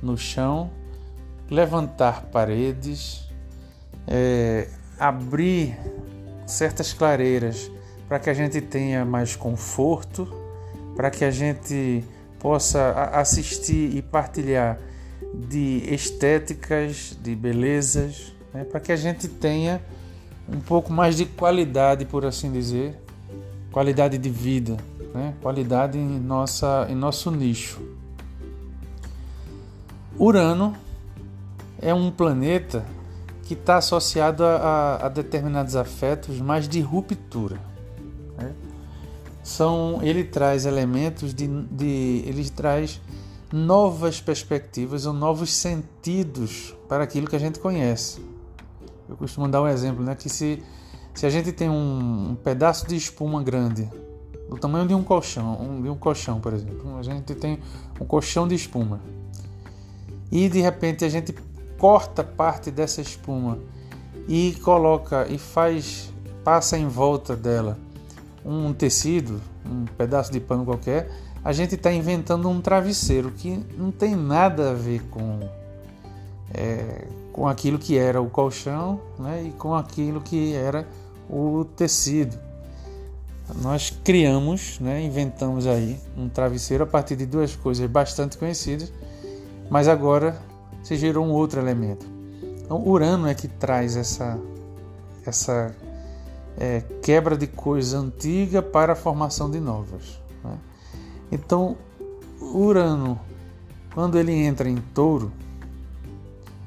no 0.02 0.16
chão, 0.16 0.70
levantar 1.50 2.22
paredes, 2.26 3.28
é, 4.06 4.68
abrir 4.98 5.78
certas 6.46 6.92
clareiras 6.92 7.70
para 8.08 8.18
que 8.18 8.30
a 8.30 8.34
gente 8.34 8.60
tenha 8.60 9.04
mais 9.04 9.36
conforto, 9.36 10.26
para 10.96 11.10
que 11.10 11.24
a 11.24 11.30
gente 11.30 12.02
possa 12.38 13.10
assistir 13.12 13.94
e 13.94 14.00
partilhar 14.00 14.78
de 15.34 15.82
estéticas, 15.92 17.16
de 17.20 17.36
belezas, 17.36 18.32
né? 18.54 18.64
para 18.64 18.80
que 18.80 18.90
a 18.90 18.96
gente 18.96 19.28
tenha 19.28 19.82
um 20.48 20.58
pouco 20.58 20.90
mais 20.90 21.16
de 21.16 21.26
qualidade, 21.26 22.06
por 22.06 22.24
assim 22.24 22.50
dizer, 22.50 22.98
qualidade 23.70 24.16
de 24.16 24.30
vida, 24.30 24.78
né? 25.14 25.34
qualidade 25.42 25.98
em, 25.98 26.18
nossa, 26.18 26.86
em 26.88 26.94
nosso 26.94 27.30
nicho. 27.30 27.78
Urano 30.18 30.74
é 31.80 31.92
um 31.92 32.10
planeta 32.10 32.84
que 33.44 33.52
está 33.52 33.76
associado 33.76 34.44
a, 34.44 34.56
a, 34.56 35.06
a 35.06 35.08
determinados 35.08 35.76
afetos 35.76 36.40
mais 36.40 36.66
de 36.66 36.80
ruptura 36.80 37.67
são 39.48 40.00
ele 40.02 40.24
traz 40.24 40.66
elementos 40.66 41.32
de, 41.32 41.46
de 41.46 42.22
ele 42.26 42.48
traz 42.50 43.00
novas 43.50 44.20
perspectivas 44.20 45.06
ou 45.06 45.14
novos 45.14 45.54
sentidos 45.54 46.76
para 46.86 47.02
aquilo 47.02 47.26
que 47.26 47.34
a 47.34 47.38
gente 47.38 47.58
conhece. 47.58 48.20
Eu 49.08 49.16
costumo 49.16 49.48
dar 49.48 49.62
um 49.62 49.66
exemplo, 49.66 50.04
né, 50.04 50.14
que 50.14 50.28
se 50.28 50.62
se 51.14 51.26
a 51.26 51.30
gente 51.30 51.50
tem 51.50 51.68
um, 51.68 52.30
um 52.30 52.36
pedaço 52.36 52.86
de 52.86 52.94
espuma 52.94 53.42
grande, 53.42 53.90
do 54.48 54.56
tamanho 54.56 54.86
de 54.86 54.94
um 54.94 55.02
colchão, 55.02 55.60
um, 55.60 55.82
de 55.82 55.88
um 55.88 55.96
colchão, 55.96 56.40
por 56.40 56.52
exemplo, 56.52 56.96
a 56.98 57.02
gente 57.02 57.34
tem 57.34 57.58
um 57.98 58.04
colchão 58.04 58.46
de 58.46 58.54
espuma 58.54 59.00
e 60.30 60.48
de 60.48 60.60
repente 60.60 61.04
a 61.04 61.08
gente 61.08 61.34
corta 61.78 62.22
parte 62.22 62.70
dessa 62.70 63.00
espuma 63.00 63.58
e 64.28 64.54
coloca 64.62 65.26
e 65.28 65.38
faz 65.38 66.12
passa 66.44 66.76
em 66.78 66.86
volta 66.86 67.34
dela 67.34 67.78
um 68.48 68.72
tecido, 68.72 69.40
um 69.66 69.84
pedaço 69.84 70.32
de 70.32 70.40
pano 70.40 70.64
qualquer, 70.64 71.10
a 71.44 71.52
gente 71.52 71.74
está 71.74 71.92
inventando 71.92 72.48
um 72.48 72.60
travesseiro 72.60 73.30
que 73.30 73.62
não 73.76 73.90
tem 73.90 74.16
nada 74.16 74.70
a 74.70 74.74
ver 74.74 75.02
com, 75.10 75.40
é, 76.54 77.06
com 77.32 77.46
aquilo 77.46 77.78
que 77.78 77.98
era 77.98 78.20
o 78.20 78.30
colchão 78.30 79.00
né, 79.18 79.44
e 79.48 79.50
com 79.52 79.74
aquilo 79.74 80.20
que 80.20 80.54
era 80.54 80.88
o 81.28 81.66
tecido. 81.76 82.38
Nós 83.62 83.90
criamos, 84.02 84.78
né, 84.80 85.02
inventamos 85.02 85.66
aí 85.66 85.98
um 86.16 86.28
travesseiro 86.28 86.84
a 86.84 86.86
partir 86.86 87.16
de 87.16 87.26
duas 87.26 87.54
coisas 87.54 87.88
bastante 87.88 88.36
conhecidas, 88.38 88.92
mas 89.70 89.88
agora 89.88 90.36
se 90.82 90.96
gerou 90.96 91.24
um 91.24 91.30
outro 91.30 91.60
elemento. 91.60 92.06
Então, 92.62 92.86
Urano 92.86 93.26
é 93.26 93.34
que 93.34 93.48
traz 93.48 93.96
essa, 93.96 94.38
essa 95.24 95.74
é, 96.58 96.82
quebra 97.00 97.36
de 97.36 97.46
coisas 97.46 97.94
antigas 97.94 98.64
para 98.64 98.92
a 98.94 98.96
formação 98.96 99.48
de 99.48 99.60
novas. 99.60 100.20
Né? 100.42 100.58
Então, 101.30 101.76
Urano, 102.40 103.18
quando 103.94 104.18
ele 104.18 104.32
entra 104.32 104.68
em 104.68 104.76
touro, 104.76 105.32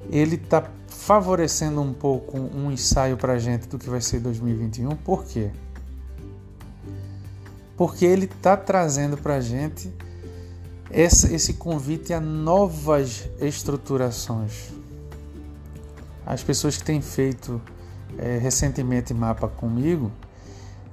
ele 0.10 0.36
está 0.36 0.70
favorecendo 0.88 1.82
um 1.82 1.94
pouco 1.94 2.38
um 2.38 2.72
ensaio 2.72 3.18
para 3.18 3.34
a 3.34 3.40
gente 3.40 3.68
do 3.68 3.78
que 3.78 3.90
vai 3.90 4.00
ser 4.00 4.22
2021. 4.22 4.96
Por 4.98 5.26
quê? 5.26 5.52
Porque 7.76 8.06
ele 8.06 8.26
está 8.26 8.56
trazendo 8.56 9.18
para 9.18 9.36
a 9.36 9.42
gente 9.42 9.92
esse, 10.90 11.34
esse 11.34 11.56
convite 11.56 12.14
a 12.14 12.20
novas 12.20 13.28
estruturações. 13.40 14.70
As 16.26 16.44
pessoas 16.44 16.78
que 16.78 16.84
têm 16.84 17.02
feito 17.02 17.62
é, 18.18 18.38
recentemente 18.38 19.14
mapa 19.14 19.48
comigo, 19.48 20.12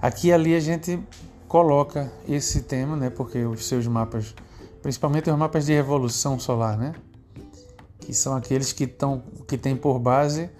aqui 0.01 0.29
e 0.29 0.33
ali 0.33 0.55
a 0.55 0.61
gente 0.61 0.99
coloca 1.47 2.13
esse 2.29 2.63
tema, 2.63 2.97
né? 2.97 3.11
Porque 3.11 3.45
os 3.45 3.67
seus 3.67 3.87
mapas, 3.87 4.35
principalmente 4.83 5.31
os 5.31 5.37
mapas 5.37 5.67
de 5.67 5.73
revolução 5.73 6.39
solar, 6.39 6.77
né? 6.77 6.95
Que 8.01 8.15
são 8.15 8.37
aqueles 8.37 8.73
que 8.73 8.85
estão 8.85 9.23
que 9.47 9.57
tem 9.57 9.75
por 9.75 9.99
base 9.99 10.51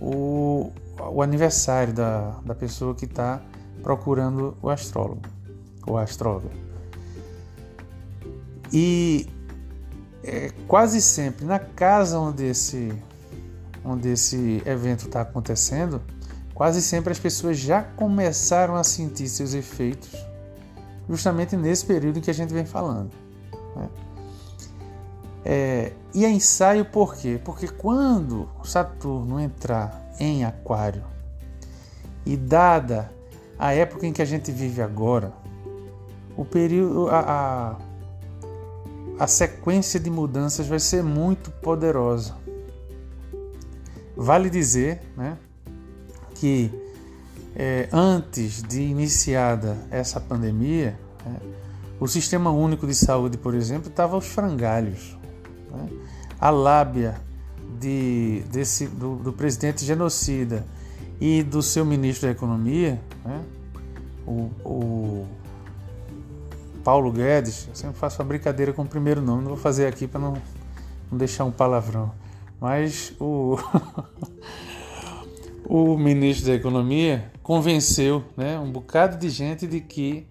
o, 0.00 0.72
o 0.98 1.22
aniversário 1.22 1.92
da, 1.92 2.40
da 2.44 2.54
pessoa 2.54 2.94
que 2.94 3.04
está 3.04 3.40
procurando 3.82 4.56
o 4.60 4.68
astrólogo, 4.68 5.22
o 5.86 5.96
astrólogo. 5.96 6.50
E 8.72 9.26
é, 10.24 10.50
quase 10.66 11.00
sempre 11.00 11.44
na 11.44 11.58
casa 11.58 12.18
onde 12.18 12.44
esse 12.44 12.92
onde 13.84 14.08
esse 14.08 14.62
evento 14.64 15.06
está 15.06 15.22
acontecendo, 15.22 16.00
quase 16.54 16.80
sempre 16.82 17.12
as 17.12 17.18
pessoas 17.18 17.58
já 17.58 17.82
começaram 17.82 18.76
a 18.76 18.84
sentir 18.84 19.28
seus 19.28 19.54
efeitos, 19.54 20.10
justamente 21.08 21.56
nesse 21.56 21.84
período 21.84 22.20
que 22.20 22.30
a 22.30 22.34
gente 22.34 22.52
vem 22.52 22.64
falando. 22.64 23.10
Né? 23.76 23.88
É, 25.44 25.92
e 26.14 26.24
é 26.24 26.30
ensaio 26.30 26.84
por 26.84 27.16
quê? 27.16 27.40
Porque 27.44 27.66
quando 27.66 28.48
Saturno 28.64 29.40
entrar 29.40 30.12
em 30.20 30.44
Aquário 30.44 31.02
e 32.24 32.36
dada 32.36 33.10
a 33.58 33.72
época 33.72 34.06
em 34.06 34.12
que 34.12 34.22
a 34.22 34.24
gente 34.24 34.52
vive 34.52 34.80
agora, 34.80 35.32
o 36.36 36.44
período, 36.44 37.08
a, 37.08 37.76
a, 39.18 39.24
a 39.24 39.26
sequência 39.26 39.98
de 39.98 40.10
mudanças 40.10 40.66
vai 40.66 40.78
ser 40.78 41.02
muito 41.02 41.50
poderosa. 41.50 42.34
Vale 44.16 44.50
dizer 44.50 45.00
né, 45.16 45.38
que 46.34 46.70
é, 47.54 47.88
antes 47.92 48.62
de 48.62 48.82
iniciada 48.82 49.76
essa 49.90 50.20
pandemia, 50.20 50.98
né, 51.24 51.36
o 52.00 52.08
Sistema 52.08 52.50
Único 52.50 52.86
de 52.86 52.94
Saúde, 52.94 53.38
por 53.38 53.54
exemplo, 53.54 53.88
estava 53.88 54.14
aos 54.14 54.26
frangalhos. 54.26 55.16
Né? 55.70 55.88
A 56.40 56.50
lábia 56.50 57.20
de, 57.78 58.42
desse, 58.50 58.86
do, 58.86 59.16
do, 59.16 59.32
presidente 59.32 59.84
genocida 59.84 60.66
e 61.20 61.42
do 61.42 61.62
seu 61.62 61.84
ministro 61.84 62.26
da 62.26 62.32
Economia, 62.32 63.00
né? 63.24 63.40
o, 64.26 64.50
o 64.64 65.26
Paulo 66.82 67.12
Guedes, 67.12 67.68
eu 67.68 67.74
sempre 67.74 67.96
faço 67.96 68.20
uma 68.20 68.28
brincadeira 68.28 68.72
com 68.72 68.82
o 68.82 68.88
primeiro 68.88 69.22
nome, 69.22 69.42
não 69.42 69.50
vou 69.50 69.56
fazer 69.56 69.86
aqui 69.86 70.06
para 70.08 70.20
não, 70.20 70.34
não 71.10 71.18
deixar 71.18 71.44
um 71.44 71.52
palavrão, 71.52 72.12
mas 72.62 73.12
o, 73.18 73.58
o 75.66 75.98
ministro 75.98 76.46
da 76.46 76.54
Economia 76.54 77.32
convenceu 77.42 78.22
né, 78.36 78.56
um 78.56 78.70
bocado 78.70 79.16
de 79.16 79.28
gente 79.28 79.66
de 79.66 79.80
que 79.80 80.28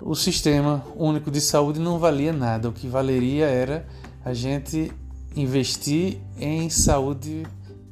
o 0.00 0.14
sistema 0.14 0.82
único 0.96 1.30
de 1.30 1.42
saúde 1.42 1.78
não 1.78 1.98
valia 1.98 2.32
nada, 2.32 2.70
o 2.70 2.72
que 2.72 2.88
valeria 2.88 3.44
era 3.44 3.86
a 4.24 4.32
gente 4.32 4.90
investir 5.36 6.16
em 6.38 6.70
saúde 6.70 7.42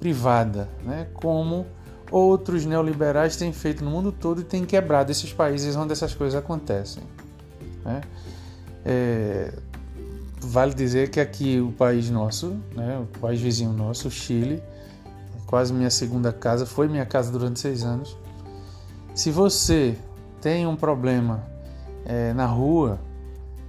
privada, 0.01 0.71
né, 0.83 1.09
como 1.13 1.67
outros 2.11 2.65
neoliberais 2.65 3.37
têm 3.37 3.53
feito 3.53 3.85
no 3.85 3.91
mundo 3.91 4.11
todo 4.11 4.41
e 4.41 4.45
têm 4.45 4.65
quebrado 4.65 5.13
esses 5.13 5.31
países 5.31 5.77
onde 5.77 5.93
essas 5.93 6.15
coisas 6.15 6.39
acontecem. 6.39 7.03
Né? 7.85 8.01
É, 8.83 9.53
vale 10.43 10.75
dizer 10.75 11.11
que 11.11 11.21
aqui 11.21 11.61
o 11.61 11.73
país 11.73 12.11
nosso, 12.11 12.57
né, 12.75 12.99
o 12.99 13.19
país 13.19 13.41
vizinho 13.41 13.73
nosso, 13.73 14.09
o 14.09 14.11
Chile, 14.11 14.63
quase 15.47 15.73
minha 15.73 15.91
segunda 15.91 16.33
casa, 16.33 16.67
foi 16.67 16.89
minha 16.89 17.07
casa 17.07 17.31
durante 17.31 17.61
seis 17.61 17.85
anos. 17.85 18.17
Se 19.15 19.31
você 19.31 19.97
tem 20.41 20.67
um 20.67 20.75
problema 20.75 21.45
é, 22.05 22.33
na 22.33 22.47
rua, 22.47 22.99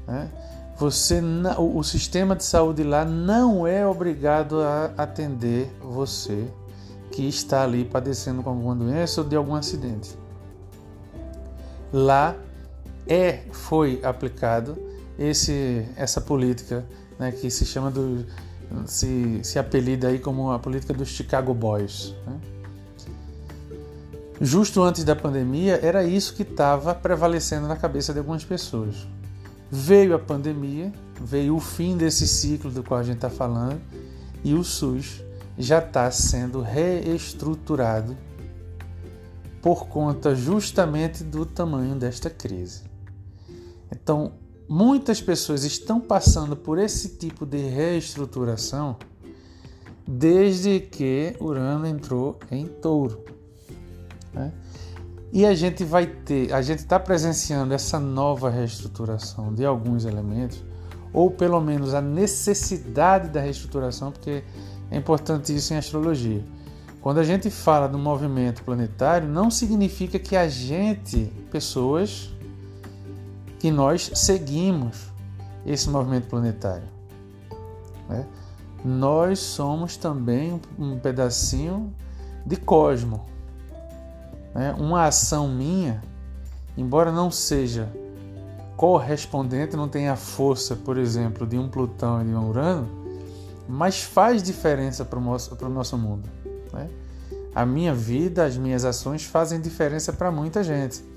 né, 0.08 0.30
você 0.77 1.22
o, 1.58 1.77
o 1.77 1.84
sistema 1.84 2.36
de 2.36 2.44
saúde 2.44 2.84
lá 2.84 3.06
não 3.06 3.68
é 3.68 3.86
obrigado 3.86 4.62
a 4.62 4.92
atender 4.98 5.72
você 5.80 6.48
que 7.12 7.27
está 7.27 7.63
ali 7.63 7.86
padecendo 7.86 8.42
com 8.42 8.50
alguma 8.50 8.75
doença 8.75 9.22
ou 9.22 9.27
de 9.27 9.36
algum 9.36 9.53
acidente. 9.53 10.18
Lá 11.92 12.36
é 13.08 13.44
foi 13.51 14.00
aplicado 14.03 14.75
esse 15.17 15.86
essa 15.96 16.20
política 16.20 16.86
né, 17.20 17.32
que 17.32 17.50
se 17.50 17.65
chama 17.65 17.91
do 17.91 18.25
se, 18.86 19.39
se 19.43 19.60
apelida 19.60 20.08
aí 20.08 20.20
como 20.20 20.51
a 20.51 20.60
política 20.60 20.93
dos 20.93 21.10
Chicago 21.10 21.53
Boys. 21.53 22.13
Né? 22.25 22.39
Justo 24.41 24.82
antes 24.82 25.03
da 25.03 25.15
pandemia 25.15 25.79
era 25.82 26.03
isso 26.03 26.34
que 26.34 26.43
estava 26.43 26.93
prevalecendo 26.93 27.67
na 27.67 27.75
cabeça 27.75 28.13
de 28.13 28.20
algumas 28.20 28.43
pessoas. 28.43 29.08
Veio 29.72 30.15
a 30.15 30.20
pandemia, 30.20 30.91
veio 31.22 31.55
o 31.55 31.60
fim 31.60 31.96
desse 31.96 32.27
ciclo 32.27 32.70
do 32.72 32.84
qual 32.84 33.00
a 33.00 33.03
gente 33.03 33.15
está 33.15 33.29
falando 33.29 33.79
e 34.43 34.53
o 34.53 34.63
SUS 34.63 35.24
já 35.58 35.80
está 35.80 36.10
sendo 36.12 36.62
reestruturado 36.62 38.17
por 39.62 39.88
conta 39.88 40.36
justamente 40.36 41.23
do 41.23 41.45
tamanho 41.45 41.95
desta 41.95 42.30
crise. 42.30 42.82
Então, 43.89 44.34
muitas 44.67 45.21
pessoas 45.21 45.63
estão 45.63 45.99
passando 45.99 46.56
por 46.56 46.80
esse 46.80 47.17
tipo 47.17 47.45
de 47.45 47.58
reestruturação 47.58 48.97
desde 50.08 50.80
que 50.80 51.36
Urano 51.39 51.86
entrou 51.88 52.38
em 52.52 52.67
Touro. 52.67 53.23
Né? 54.34 54.52
E 55.32 55.45
a 55.45 55.56
gente 55.56 55.84
vai 55.84 56.06
ter, 56.06 56.54
a 56.54 56.62
gente 56.62 56.80
está 56.80 56.99
presenciando 56.99 57.73
essa 57.73 57.99
nova 57.99 58.49
reestruturação 58.49 59.54
de 59.54 59.65
alguns 59.65 60.06
elementos, 60.06 60.63
ou 61.12 61.32
pelo 61.32 61.60
menos 61.62 61.93
a 61.93 62.02
necessidade 62.02 63.30
da 63.30 63.41
reestruturação, 63.41 64.12
porque 64.12 64.43
é 64.91 64.97
importante 64.97 65.56
isso 65.56 65.73
em 65.73 65.78
astrologia. 65.78 66.43
Quando 67.02 67.17
a 67.17 67.23
gente 67.23 67.49
fala 67.49 67.88
do 67.88 67.97
movimento 67.97 68.63
planetário, 68.63 69.28
não 69.28 69.52
significa 69.52 70.17
que 70.17 70.36
a 70.36 70.47
gente, 70.47 71.32
pessoas, 71.52 72.33
que 73.63 73.71
nós 73.71 74.12
seguimos 74.13 75.10
esse 75.65 75.89
movimento 75.89 76.28
planetário. 76.28 76.84
Né? 78.10 78.26
Nós 78.84 79.39
somos 79.39 79.95
também 79.95 80.60
um 80.78 80.99
pedacinho 80.99 81.95
de 82.45 82.58
cosmo. 82.58 83.26
Né? 84.54 84.76
Uma 84.78 85.06
ação 85.06 85.47
minha, 85.47 86.04
embora 86.76 87.10
não 87.10 87.32
seja 87.32 87.89
correspondente, 88.76 89.78
não 89.78 89.88
tenha 89.88 90.12
a 90.12 90.17
força, 90.17 90.76
por 90.76 90.97
exemplo, 90.97 91.47
de 91.47 91.58
um 91.58 91.69
Plutão 91.69 92.21
e 92.21 92.26
de 92.26 92.36
um 92.36 92.49
Urano, 92.49 92.89
mas 93.65 94.04
faz 94.04 94.43
diferença 94.43 95.06
para 95.06 95.17
o 95.17 95.21
nosso, 95.21 95.56
para 95.56 95.69
o 95.69 95.71
nosso 95.71 95.97
mundo. 95.97 96.30
Né? 96.73 96.89
A 97.56 97.65
minha 97.65 97.95
vida, 97.95 98.43
as 98.43 98.58
minhas 98.58 98.84
ações 98.84 99.23
fazem 99.23 99.62
diferença 99.62 100.12
para 100.12 100.30
muita 100.30 100.65
gente. 100.65 101.12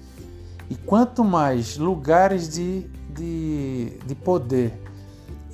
E 0.69 0.75
quanto 0.75 1.25
mais 1.25 1.77
lugares 1.77 2.49
de, 2.49 2.87
de, 3.15 3.99
de 4.07 4.15
poder 4.15 4.73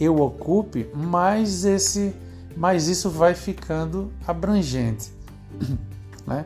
eu 0.01 0.19
ocupe, 0.21 0.89
mais, 0.95 1.65
esse, 1.65 2.15
mais 2.57 2.89
isso 2.89 3.09
vai 3.09 3.35
ficando 3.35 4.13
abrangente. 4.27 5.13
Né? 6.25 6.45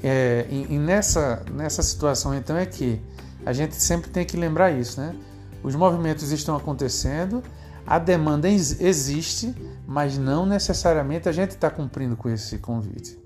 É, 0.00 0.46
e, 0.48 0.74
e 0.74 0.78
nessa, 0.78 1.44
nessa 1.52 1.82
situação, 1.82 2.32
então, 2.32 2.56
é 2.56 2.64
que 2.64 3.02
a 3.44 3.52
gente 3.52 3.74
sempre 3.74 4.08
tem 4.10 4.24
que 4.24 4.36
lembrar 4.36 4.70
isso. 4.70 5.00
Né? 5.00 5.16
Os 5.60 5.74
movimentos 5.74 6.30
estão 6.30 6.56
acontecendo, 6.56 7.42
a 7.84 7.98
demanda 7.98 8.48
existe, 8.48 9.52
mas 9.84 10.16
não 10.16 10.46
necessariamente 10.46 11.28
a 11.28 11.32
gente 11.32 11.50
está 11.50 11.68
cumprindo 11.68 12.16
com 12.16 12.28
esse 12.28 12.58
convite. 12.58 13.18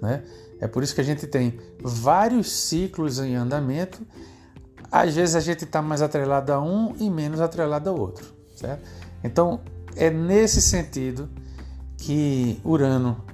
Né? 0.00 0.22
É 0.60 0.66
por 0.66 0.82
isso 0.82 0.94
que 0.94 1.00
a 1.00 1.04
gente 1.04 1.26
tem 1.26 1.58
vários 1.80 2.50
ciclos 2.50 3.18
em 3.18 3.34
andamento. 3.34 4.00
Às 4.90 5.14
vezes 5.14 5.34
a 5.34 5.40
gente 5.40 5.64
está 5.64 5.82
mais 5.82 6.00
atrelado 6.00 6.52
a 6.52 6.60
um 6.60 6.94
e 6.98 7.10
menos 7.10 7.40
atrelado 7.40 7.90
ao 7.90 7.98
outro. 7.98 8.26
Certo? 8.54 8.82
Então 9.22 9.60
é 9.94 10.10
nesse 10.10 10.60
sentido 10.60 11.28
que 11.98 12.60
Urano, 12.64 13.24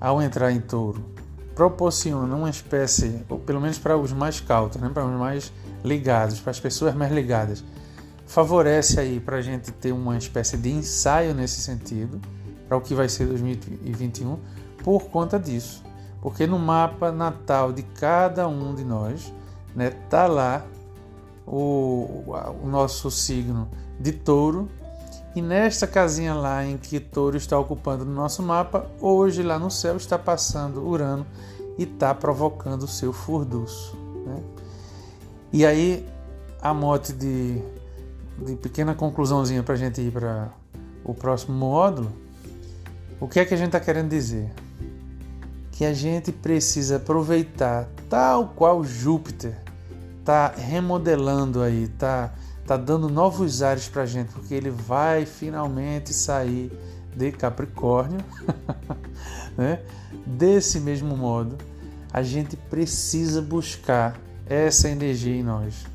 ao 0.00 0.20
entrar 0.20 0.50
em 0.50 0.60
touro, 0.60 1.14
proporciona 1.54 2.34
uma 2.34 2.50
espécie, 2.50 3.24
ou 3.28 3.38
pelo 3.38 3.60
menos 3.60 3.78
para 3.78 3.96
os 3.96 4.12
mais 4.12 4.40
cautos, 4.40 4.80
né? 4.80 4.90
para 4.92 5.04
os 5.04 5.18
mais 5.18 5.52
ligados, 5.84 6.40
para 6.40 6.50
as 6.50 6.58
pessoas 6.58 6.94
mais 6.94 7.12
ligadas, 7.12 7.64
favorece 8.26 8.98
aí 8.98 9.20
para 9.20 9.36
a 9.36 9.42
gente 9.42 9.70
ter 9.72 9.92
uma 9.92 10.16
espécie 10.16 10.56
de 10.56 10.70
ensaio 10.70 11.34
nesse 11.34 11.60
sentido, 11.60 12.20
para 12.66 12.76
o 12.76 12.80
que 12.80 12.94
vai 12.94 13.08
ser 13.08 13.26
2021, 13.26 14.38
por 14.82 15.04
conta 15.04 15.38
disso. 15.38 15.83
Porque 16.24 16.46
no 16.46 16.58
mapa 16.58 17.12
natal 17.12 17.70
de 17.70 17.82
cada 17.82 18.48
um 18.48 18.74
de 18.74 18.82
nós, 18.82 19.30
né, 19.76 19.90
tá 20.08 20.26
lá 20.26 20.64
o, 21.46 22.24
o 22.62 22.66
nosso 22.66 23.10
signo 23.10 23.68
de 24.00 24.10
touro. 24.10 24.70
E 25.36 25.42
nesta 25.42 25.86
casinha 25.86 26.32
lá 26.32 26.64
em 26.64 26.78
que 26.78 26.98
touro 26.98 27.36
está 27.36 27.58
ocupando 27.58 28.06
no 28.06 28.14
nosso 28.14 28.42
mapa, 28.42 28.90
hoje 29.02 29.42
lá 29.42 29.58
no 29.58 29.70
céu 29.70 29.98
está 29.98 30.18
passando 30.18 30.82
Urano 30.82 31.26
e 31.76 31.82
está 31.82 32.14
provocando 32.14 32.84
o 32.84 32.88
seu 32.88 33.12
furduço. 33.12 33.94
Né? 34.24 34.42
E 35.52 35.66
aí, 35.66 36.08
a 36.62 36.72
mote 36.72 37.12
de, 37.12 37.60
de 38.38 38.56
pequena 38.56 38.94
conclusãozinha 38.94 39.62
para 39.62 39.74
a 39.74 39.76
gente 39.76 40.00
ir 40.00 40.10
para 40.10 40.50
o 41.04 41.12
próximo 41.12 41.54
módulo, 41.54 42.10
o 43.20 43.28
que 43.28 43.40
é 43.40 43.44
que 43.44 43.52
a 43.52 43.58
gente 43.58 43.66
está 43.66 43.80
querendo 43.80 44.08
dizer? 44.08 44.50
Que 45.74 45.84
a 45.84 45.92
gente 45.92 46.30
precisa 46.30 46.96
aproveitar 46.96 47.88
tal 48.08 48.46
qual 48.54 48.84
Júpiter 48.84 49.60
está 50.20 50.54
remodelando 50.56 51.60
aí, 51.60 51.88
tá, 51.88 52.32
tá 52.64 52.76
dando 52.76 53.08
novos 53.08 53.60
ares 53.60 53.88
para 53.88 54.02
a 54.02 54.06
gente, 54.06 54.28
porque 54.28 54.54
ele 54.54 54.70
vai 54.70 55.26
finalmente 55.26 56.14
sair 56.14 56.70
de 57.16 57.32
Capricórnio, 57.32 58.20
né? 59.58 59.82
Desse 60.24 60.78
mesmo 60.78 61.16
modo, 61.16 61.58
a 62.12 62.22
gente 62.22 62.56
precisa 62.56 63.42
buscar 63.42 64.16
essa 64.46 64.88
energia 64.88 65.34
em 65.34 65.42
nós, 65.42 65.86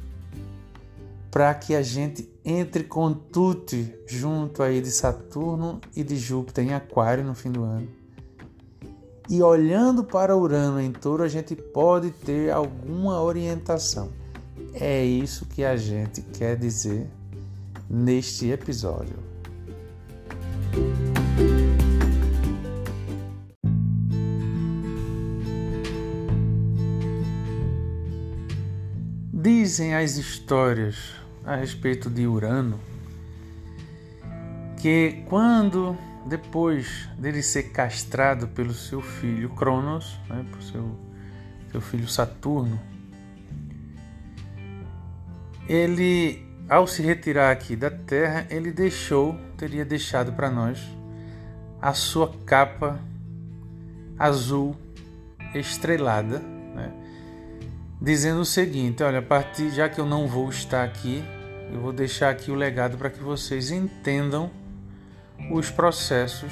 para 1.31 1.53
que 1.53 1.73
a 1.73 1.81
gente 1.81 2.29
entre 2.43 2.83
Contute 2.83 3.95
junto 4.05 4.61
aí 4.61 4.81
de 4.81 4.91
Saturno 4.91 5.79
e 5.95 6.03
de 6.03 6.17
Júpiter 6.17 6.65
em 6.65 6.73
Aquário 6.73 7.23
no 7.23 7.33
fim 7.33 7.49
do 7.49 7.63
ano. 7.63 7.98
E 9.29 9.43
olhando 9.43 10.03
para 10.03 10.35
Urano 10.35 10.81
em 10.81 10.91
Touro, 10.91 11.21
a 11.21 11.27
gente 11.27 11.55
pode 11.55 12.09
ter 12.09 12.51
alguma 12.51 13.21
orientação. 13.21 14.09
É 14.73 15.05
isso 15.05 15.45
que 15.45 15.63
a 15.63 15.77
gente 15.77 16.21
quer 16.21 16.57
dizer 16.57 17.07
neste 17.87 18.49
episódio. 18.49 19.17
Dizem 29.31 29.93
as 29.93 30.17
histórias 30.17 31.13
a 31.45 31.55
respeito 31.55 32.09
de 32.09 32.25
Urano 32.25 32.79
que 34.81 35.23
quando 35.29 35.95
depois 36.29 37.09
dele 37.17 37.41
ser 37.41 37.71
castrado 37.71 38.47
pelo 38.47 38.73
seu 38.73 39.01
filho 39.01 39.49
Cronos, 39.49 40.17
né, 40.29 40.45
por 40.51 40.61
seu, 40.61 40.95
seu 41.71 41.81
filho 41.81 42.07
Saturno, 42.07 42.79
ele, 45.67 46.45
ao 46.69 46.87
se 46.87 47.01
retirar 47.01 47.51
aqui 47.51 47.75
da 47.75 47.89
Terra, 47.89 48.45
ele 48.49 48.71
deixou, 48.71 49.35
teria 49.57 49.83
deixado 49.83 50.31
para 50.31 50.49
nós 50.49 50.79
a 51.81 51.93
sua 51.93 52.31
capa 52.45 52.99
azul 54.17 54.75
estrelada, 55.53 56.39
né, 56.39 56.93
dizendo 57.99 58.41
o 58.41 58.45
seguinte: 58.45 59.01
olha, 59.01 59.19
a 59.19 59.23
partir 59.23 59.71
já 59.71 59.89
que 59.89 59.99
eu 59.99 60.05
não 60.05 60.27
vou 60.27 60.49
estar 60.49 60.83
aqui, 60.83 61.23
eu 61.71 61.79
vou 61.81 61.91
deixar 61.91 62.29
aqui 62.29 62.51
o 62.51 62.55
legado 62.55 62.97
para 62.97 63.09
que 63.09 63.21
vocês 63.21 63.71
entendam 63.71 64.51
os 65.51 65.69
processos 65.71 66.51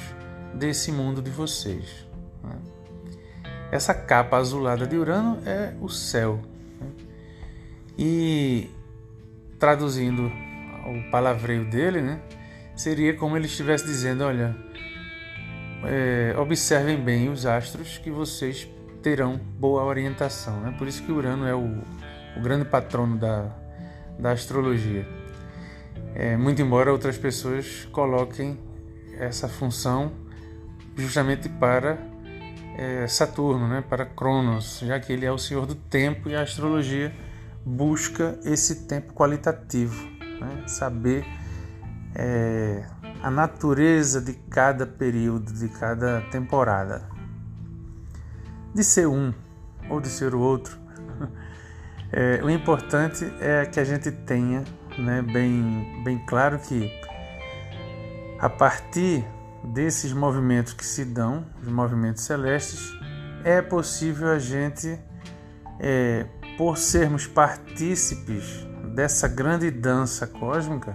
desse 0.54 0.90
mundo 0.90 1.22
de 1.22 1.30
vocês. 1.30 2.06
Né? 2.42 2.56
Essa 3.70 3.94
capa 3.94 4.36
azulada 4.36 4.86
de 4.86 4.96
Urano 4.96 5.38
é 5.46 5.74
o 5.80 5.88
céu. 5.88 6.40
Né? 6.80 6.86
E 7.98 8.70
traduzindo 9.58 10.30
o 10.86 11.10
palavreio 11.10 11.64
dele, 11.64 12.00
né, 12.00 12.20
seria 12.74 13.14
como 13.14 13.36
ele 13.36 13.46
estivesse 13.46 13.84
dizendo: 13.84 14.24
olha, 14.24 14.56
é, 15.84 16.34
observem 16.38 16.96
bem 16.96 17.28
os 17.28 17.44
astros 17.44 17.98
que 17.98 18.10
vocês 18.10 18.68
terão 19.02 19.38
boa 19.58 19.84
orientação. 19.84 20.60
Né? 20.60 20.74
Por 20.78 20.88
isso 20.88 21.02
que 21.02 21.12
Urano 21.12 21.46
é 21.46 21.54
o, 21.54 21.82
o 22.36 22.40
grande 22.40 22.64
patrono 22.64 23.16
da, 23.16 23.50
da 24.18 24.32
astrologia. 24.32 25.06
É, 26.14 26.36
muito 26.36 26.60
embora 26.62 26.90
outras 26.90 27.18
pessoas 27.18 27.86
coloquem 27.92 28.58
essa 29.18 29.48
função 29.48 30.12
justamente 30.96 31.48
para 31.48 31.98
é, 32.76 33.06
Saturno, 33.08 33.68
né, 33.68 33.82
para 33.86 34.06
Cronos, 34.06 34.80
já 34.80 34.98
que 35.00 35.12
ele 35.12 35.26
é 35.26 35.32
o 35.32 35.38
senhor 35.38 35.66
do 35.66 35.74
tempo 35.74 36.28
e 36.28 36.34
a 36.34 36.42
astrologia 36.42 37.12
busca 37.64 38.38
esse 38.44 38.86
tempo 38.86 39.12
qualitativo, 39.12 40.08
né, 40.40 40.62
saber 40.66 41.26
é, 42.14 42.84
a 43.22 43.30
natureza 43.30 44.20
de 44.20 44.34
cada 44.34 44.86
período, 44.86 45.52
de 45.52 45.68
cada 45.68 46.20
temporada. 46.30 47.08
De 48.74 48.84
ser 48.84 49.08
um 49.08 49.34
ou 49.88 50.00
de 50.00 50.08
ser 50.08 50.34
o 50.34 50.40
outro, 50.40 50.78
é, 52.12 52.40
o 52.44 52.50
importante 52.50 53.24
é 53.40 53.66
que 53.66 53.80
a 53.80 53.84
gente 53.84 54.10
tenha 54.10 54.62
né, 54.96 55.22
bem, 55.22 56.02
bem 56.04 56.18
claro 56.26 56.58
que 56.58 56.88
a 58.38 58.48
partir 58.48 59.24
desses 59.64 60.12
movimentos 60.12 60.72
que 60.72 60.84
se 60.84 61.04
dão, 61.04 61.46
os 61.60 61.68
movimentos 61.68 62.22
celestes, 62.22 62.96
é 63.44 63.60
possível 63.60 64.28
a 64.28 64.38
gente, 64.38 64.98
é, 65.80 66.26
por 66.56 66.78
sermos 66.78 67.26
partícipes 67.26 68.66
dessa 68.94 69.28
grande 69.28 69.70
dança 69.70 70.26
cósmica, 70.26 70.94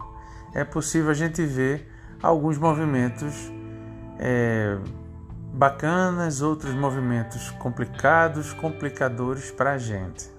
é 0.53 0.63
possível 0.63 1.12
a 1.12 1.13
gente 1.13 1.45
ver 1.45 1.91
alguns 2.21 2.58
movimentos 2.58 3.51
é, 4.19 4.77
bacanas, 5.53 6.41
outros 6.41 6.73
movimentos 6.73 7.51
complicados, 7.51 8.53
complicadores 8.53 9.51
para 9.51 9.73
a 9.73 9.77
gente. 9.77 10.32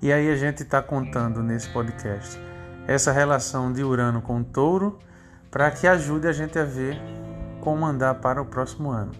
E 0.00 0.12
aí 0.12 0.30
a 0.30 0.36
gente 0.36 0.62
está 0.62 0.82
contando 0.82 1.42
nesse 1.42 1.68
podcast 1.68 2.40
essa 2.88 3.12
relação 3.12 3.72
de 3.72 3.84
Urano 3.84 4.20
com 4.20 4.42
Touro 4.42 4.98
para 5.52 5.70
que 5.70 5.86
ajude 5.86 6.26
a 6.26 6.32
gente 6.32 6.58
a 6.58 6.64
ver 6.64 6.98
como 7.60 7.84
andar 7.84 8.14
para 8.16 8.40
o 8.40 8.46
próximo 8.46 8.90
ano. 8.90 9.12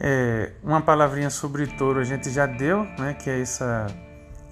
É, 0.00 0.52
uma 0.62 0.80
palavrinha 0.80 1.28
sobre 1.30 1.66
Touro 1.66 2.00
a 2.00 2.04
gente 2.04 2.30
já 2.30 2.46
deu, 2.46 2.84
né, 2.98 3.14
que 3.14 3.30
é 3.30 3.40
essa, 3.40 3.86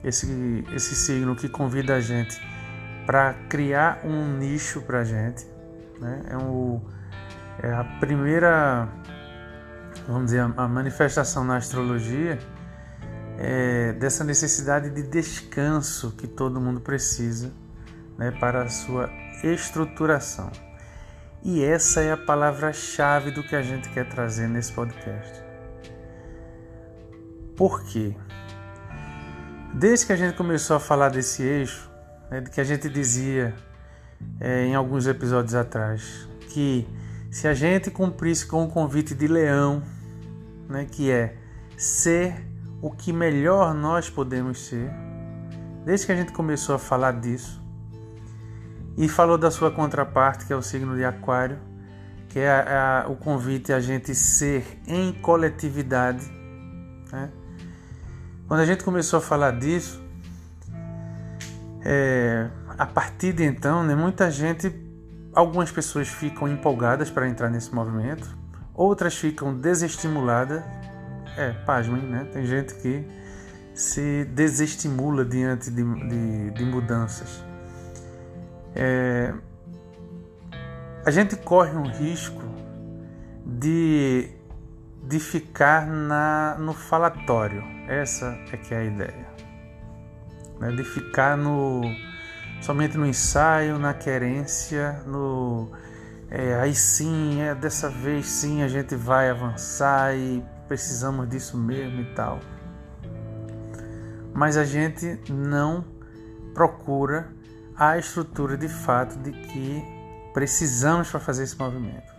esse, 0.04 0.64
esse 0.72 0.94
signo 0.94 1.34
que 1.34 1.48
convida 1.48 1.94
a 1.96 2.00
gente 2.00 2.38
para 3.06 3.34
criar 3.48 4.02
um 4.04 4.36
nicho 4.36 4.82
para 4.82 5.00
a 5.00 5.04
gente. 5.04 5.46
Né? 5.98 6.22
É, 6.28 6.36
um, 6.36 6.80
é 7.62 7.72
a 7.72 7.84
primeira, 7.98 8.86
vamos 10.06 10.26
dizer, 10.26 10.40
a 10.40 10.68
manifestação 10.68 11.42
na 11.42 11.56
astrologia 11.56 12.38
é, 13.38 13.94
dessa 13.94 14.22
necessidade 14.22 14.90
de 14.90 15.02
descanso 15.02 16.12
que 16.12 16.26
todo 16.26 16.60
mundo 16.60 16.80
precisa 16.80 17.50
né, 18.18 18.30
para 18.30 18.62
a 18.62 18.68
sua 18.68 19.23
estruturação. 19.52 20.50
E 21.42 21.62
essa 21.62 22.00
é 22.00 22.12
a 22.12 22.16
palavra-chave 22.16 23.30
do 23.30 23.42
que 23.42 23.54
a 23.54 23.62
gente 23.62 23.90
quer 23.90 24.08
trazer 24.08 24.48
nesse 24.48 24.72
podcast. 24.72 25.42
Por 27.54 27.84
quê? 27.84 28.14
Desde 29.74 30.06
que 30.06 30.12
a 30.12 30.16
gente 30.16 30.36
começou 30.36 30.76
a 30.76 30.80
falar 30.80 31.10
desse 31.10 31.42
eixo, 31.42 31.90
né, 32.30 32.40
que 32.42 32.60
a 32.60 32.64
gente 32.64 32.88
dizia 32.88 33.54
é, 34.40 34.64
em 34.64 34.74
alguns 34.74 35.06
episódios 35.06 35.54
atrás, 35.54 36.28
que 36.48 36.86
se 37.30 37.46
a 37.46 37.52
gente 37.52 37.90
cumprisse 37.90 38.46
com 38.46 38.64
o 38.64 38.68
convite 38.68 39.14
de 39.14 39.26
Leão, 39.26 39.82
né, 40.68 40.86
que 40.90 41.10
é 41.10 41.36
ser 41.76 42.46
o 42.80 42.90
que 42.90 43.12
melhor 43.12 43.74
nós 43.74 44.08
podemos 44.08 44.66
ser. 44.66 44.90
Desde 45.84 46.06
que 46.06 46.12
a 46.12 46.16
gente 46.16 46.32
começou 46.32 46.74
a 46.74 46.78
falar 46.78 47.12
disso 47.20 47.63
e 48.96 49.08
falou 49.08 49.36
da 49.36 49.50
sua 49.50 49.70
contraparte, 49.70 50.46
que 50.46 50.52
é 50.52 50.56
o 50.56 50.62
signo 50.62 50.94
de 50.96 51.04
Aquário, 51.04 51.58
que 52.28 52.38
é 52.38 52.50
a, 52.50 53.02
a, 53.04 53.08
o 53.08 53.16
convite 53.16 53.72
a 53.72 53.80
gente 53.80 54.14
ser 54.14 54.80
em 54.86 55.12
coletividade. 55.12 56.26
Né? 57.12 57.30
Quando 58.46 58.60
a 58.60 58.66
gente 58.66 58.84
começou 58.84 59.18
a 59.18 59.22
falar 59.22 59.52
disso, 59.52 60.02
é, 61.84 62.48
a 62.78 62.86
partir 62.86 63.32
de 63.32 63.44
então, 63.44 63.84
né, 63.84 63.94
muita 63.94 64.30
gente, 64.30 64.72
algumas 65.34 65.70
pessoas 65.70 66.08
ficam 66.08 66.48
empolgadas 66.48 67.10
para 67.10 67.28
entrar 67.28 67.50
nesse 67.50 67.74
movimento, 67.74 68.36
outras 68.74 69.16
ficam 69.16 69.54
desestimuladas 69.54 70.62
é, 71.36 71.50
pasmem, 71.50 72.02
né? 72.02 72.28
Tem 72.32 72.46
gente 72.46 72.74
que 72.74 73.04
se 73.74 74.24
desestimula 74.26 75.24
diante 75.24 75.70
de, 75.70 75.82
de, 75.82 76.50
de 76.52 76.64
mudanças. 76.64 77.42
É, 78.74 79.32
a 81.04 81.10
gente 81.10 81.36
corre 81.36 81.76
um 81.76 81.86
risco 81.86 82.42
de, 83.44 84.30
de 85.02 85.20
ficar 85.20 85.86
na, 85.86 86.56
no 86.58 86.72
falatório. 86.72 87.62
Essa 87.88 88.38
é 88.52 88.56
que 88.56 88.74
é 88.74 88.78
a 88.78 88.84
ideia. 88.84 89.26
Né? 90.58 90.72
De 90.72 90.82
ficar 90.82 91.36
no 91.36 91.82
somente 92.60 92.96
no 92.96 93.04
ensaio, 93.04 93.78
na 93.78 93.92
querência, 93.92 95.02
no 95.06 95.70
é, 96.30 96.54
aí 96.54 96.74
sim, 96.74 97.42
é, 97.42 97.54
dessa 97.54 97.90
vez 97.90 98.26
sim 98.26 98.62
a 98.62 98.68
gente 98.68 98.96
vai 98.96 99.28
avançar 99.28 100.16
e 100.16 100.42
precisamos 100.66 101.28
disso 101.28 101.58
mesmo 101.58 102.00
e 102.00 102.14
tal. 102.14 102.40
Mas 104.32 104.56
a 104.56 104.64
gente 104.64 105.20
não 105.30 105.84
procura 106.54 107.33
a 107.76 107.98
estrutura 107.98 108.56
de 108.56 108.68
fato 108.68 109.18
de 109.18 109.32
que 109.32 109.82
precisamos 110.32 111.10
para 111.10 111.20
fazer 111.20 111.44
esse 111.44 111.58
movimento. 111.58 112.12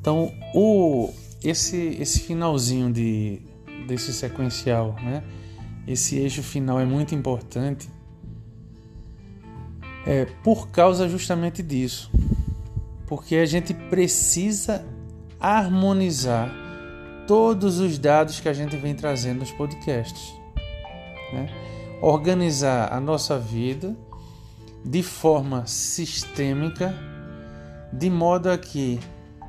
Então, 0.00 0.32
o 0.54 1.12
esse 1.42 1.96
esse 2.00 2.20
finalzinho 2.20 2.92
de 2.92 3.42
desse 3.86 4.12
sequencial, 4.12 4.94
né? 5.02 5.22
Esse 5.86 6.16
eixo 6.18 6.42
final 6.42 6.80
é 6.80 6.84
muito 6.84 7.14
importante. 7.14 7.88
É 10.06 10.26
por 10.42 10.68
causa 10.68 11.08
justamente 11.08 11.62
disso. 11.62 12.10
Porque 13.06 13.36
a 13.36 13.46
gente 13.46 13.74
precisa 13.74 14.84
harmonizar 15.38 16.50
todos 17.26 17.78
os 17.78 17.98
dados 17.98 18.40
que 18.40 18.48
a 18.48 18.52
gente 18.52 18.76
vem 18.76 18.94
trazendo 18.94 19.40
nos 19.40 19.50
podcasts. 19.50 20.34
Né? 21.32 21.48
Organizar 22.00 22.92
a 22.92 23.00
nossa 23.00 23.38
vida 23.38 23.96
de 24.84 25.02
forma 25.02 25.66
sistêmica, 25.66 26.94
de 27.92 28.10
modo 28.10 28.50
a 28.50 28.58
que 28.58 28.98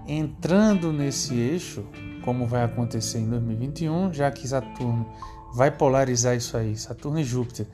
entrando 0.08 0.92
nesse 0.92 1.36
eixo, 1.36 1.86
como 2.24 2.46
vai 2.46 2.64
acontecer 2.64 3.20
em 3.20 3.30
2021, 3.30 4.14
já 4.14 4.30
que 4.32 4.48
Saturno 4.48 5.08
vai 5.54 5.72
polarizar 5.72 6.36
isso 6.36 6.58
aí, 6.58 6.76
Saturno 6.76 7.20
e 7.20 7.24
Júpiter 7.24 7.68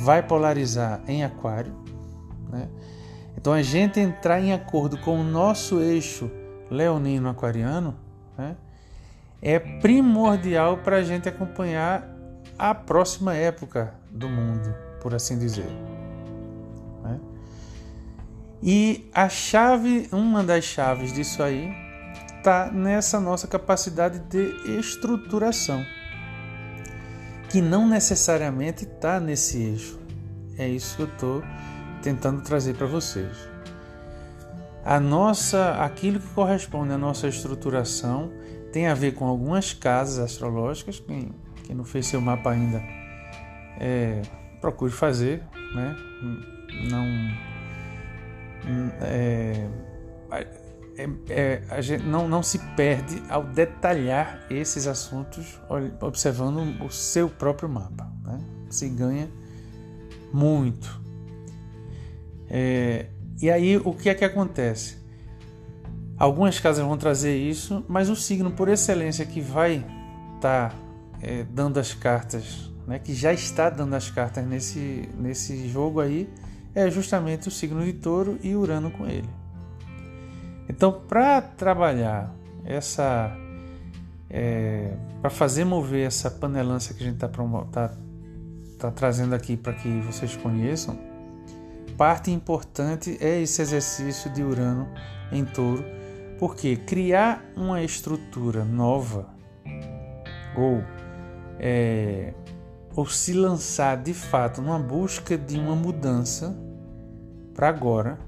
vai 0.00 0.22
polarizar 0.22 1.02
em 1.06 1.24
Aquário, 1.24 1.74
né? 2.50 2.68
Então 3.36 3.52
a 3.52 3.62
gente 3.62 3.98
entrar 3.98 4.40
em 4.40 4.52
acordo 4.52 4.98
com 4.98 5.18
o 5.20 5.24
nosso 5.24 5.80
eixo 5.80 6.30
leonino 6.70 7.28
aquariano 7.28 7.96
né, 8.36 8.56
é 9.40 9.58
primordial 9.58 10.78
para 10.78 10.96
a 10.96 11.02
gente 11.02 11.28
acompanhar 11.28 12.08
a 12.58 12.74
próxima 12.74 13.34
época 13.34 13.94
do 14.10 14.28
mundo, 14.28 14.74
por 15.00 15.14
assim 15.14 15.38
dizer. 15.38 15.66
E 18.62 19.10
a 19.12 19.28
chave, 19.28 20.08
uma 20.12 20.44
das 20.44 20.64
chaves 20.64 21.12
disso 21.12 21.42
aí, 21.42 21.74
está 22.38 22.70
nessa 22.70 23.18
nossa 23.18 23.48
capacidade 23.48 24.20
de 24.20 24.78
estruturação, 24.78 25.84
que 27.48 27.60
não 27.60 27.88
necessariamente 27.88 28.84
está 28.84 29.18
nesse 29.18 29.60
eixo. 29.60 29.98
É 30.56 30.68
isso 30.68 30.96
que 30.96 31.02
eu 31.02 31.08
estou 31.08 31.42
tentando 32.02 32.40
trazer 32.42 32.74
para 32.74 32.86
vocês. 32.86 33.36
A 34.84 35.00
nossa, 35.00 35.82
aquilo 35.82 36.20
que 36.20 36.28
corresponde 36.28 36.92
à 36.92 36.98
nossa 36.98 37.26
estruturação 37.26 38.32
tem 38.72 38.86
a 38.86 38.94
ver 38.94 39.14
com 39.14 39.26
algumas 39.26 39.72
casas 39.72 40.18
astrológicas. 40.18 41.00
Quem, 41.00 41.32
quem 41.64 41.74
não 41.74 41.84
fez 41.84 42.06
seu 42.06 42.20
mapa 42.20 42.50
ainda, 42.50 42.80
é, 43.80 44.22
procure 44.60 44.92
fazer, 44.92 45.42
né? 45.74 45.96
Não 46.90 47.51
é, 49.00 49.66
é, 50.96 51.08
é, 51.28 51.62
a 51.68 51.80
gente 51.80 52.04
não, 52.04 52.28
não 52.28 52.42
se 52.42 52.58
perde 52.76 53.22
ao 53.28 53.44
detalhar 53.44 54.44
esses 54.50 54.86
assuntos 54.86 55.60
observando 56.00 56.82
o 56.84 56.90
seu 56.90 57.28
próprio 57.28 57.68
mapa. 57.68 58.10
Né? 58.24 58.38
Se 58.70 58.88
ganha 58.88 59.28
muito. 60.32 61.00
É, 62.48 63.06
e 63.40 63.50
aí 63.50 63.76
o 63.78 63.94
que 63.94 64.08
é 64.08 64.14
que 64.14 64.24
acontece? 64.24 65.02
Algumas 66.18 66.60
casas 66.60 66.84
vão 66.84 66.96
trazer 66.96 67.36
isso, 67.36 67.84
mas 67.88 68.08
o 68.08 68.14
signo 68.14 68.50
por 68.52 68.68
excelência 68.68 69.26
que 69.26 69.40
vai 69.40 69.84
estar 70.36 70.70
tá, 70.70 70.76
é, 71.20 71.42
dando 71.44 71.80
as 71.80 71.94
cartas, 71.94 72.70
né, 72.86 72.98
que 72.98 73.14
já 73.14 73.32
está 73.32 73.68
dando 73.70 73.94
as 73.94 74.10
cartas 74.10 74.46
nesse, 74.46 75.08
nesse 75.18 75.68
jogo 75.68 76.00
aí, 76.00 76.28
é 76.74 76.90
justamente 76.90 77.48
o 77.48 77.50
signo 77.50 77.84
de 77.84 77.92
touro 77.92 78.38
e 78.42 78.54
Urano 78.54 78.90
com 78.90 79.06
ele. 79.06 79.28
Então, 80.68 80.92
para 80.92 81.40
trabalhar 81.40 82.34
essa. 82.64 83.36
É, 84.30 84.96
para 85.20 85.28
fazer 85.28 85.64
mover 85.64 86.06
essa 86.06 86.30
panelança 86.30 86.94
que 86.94 87.02
a 87.02 87.06
gente 87.06 87.22
está 87.22 87.28
tá, 87.70 87.94
tá 88.78 88.90
trazendo 88.90 89.34
aqui 89.34 89.58
para 89.58 89.74
que 89.74 90.00
vocês 90.00 90.34
conheçam, 90.36 90.98
parte 91.98 92.30
importante 92.30 93.18
é 93.20 93.42
esse 93.42 93.60
exercício 93.60 94.30
de 94.32 94.42
Urano 94.42 94.88
em 95.30 95.44
touro, 95.44 95.84
porque 96.38 96.76
criar 96.76 97.44
uma 97.54 97.82
estrutura 97.82 98.64
nova 98.64 99.28
ou, 100.56 100.82
é, 101.58 102.32
ou 102.94 103.06
se 103.06 103.32
lançar 103.32 103.96
de 103.96 104.12
fato 104.12 104.60
numa 104.60 104.78
busca 104.78 105.36
de 105.36 105.58
uma 105.58 105.74
mudança 105.74 106.56
para 107.54 107.68
agora 107.68 108.18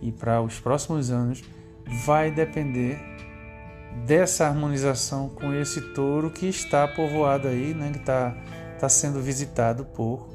e 0.00 0.10
para 0.12 0.42
os 0.42 0.58
próximos 0.58 1.10
anos 1.10 1.42
vai 2.04 2.30
depender 2.30 2.98
dessa 4.06 4.46
harmonização 4.46 5.28
com 5.28 5.52
esse 5.52 5.80
touro 5.92 6.30
que 6.30 6.46
está 6.46 6.86
povoado 6.88 7.48
aí, 7.48 7.72
né, 7.74 7.90
que 7.90 7.98
está 7.98 8.36
tá 8.78 8.88
sendo 8.88 9.20
visitado 9.20 9.84
por 9.84 10.28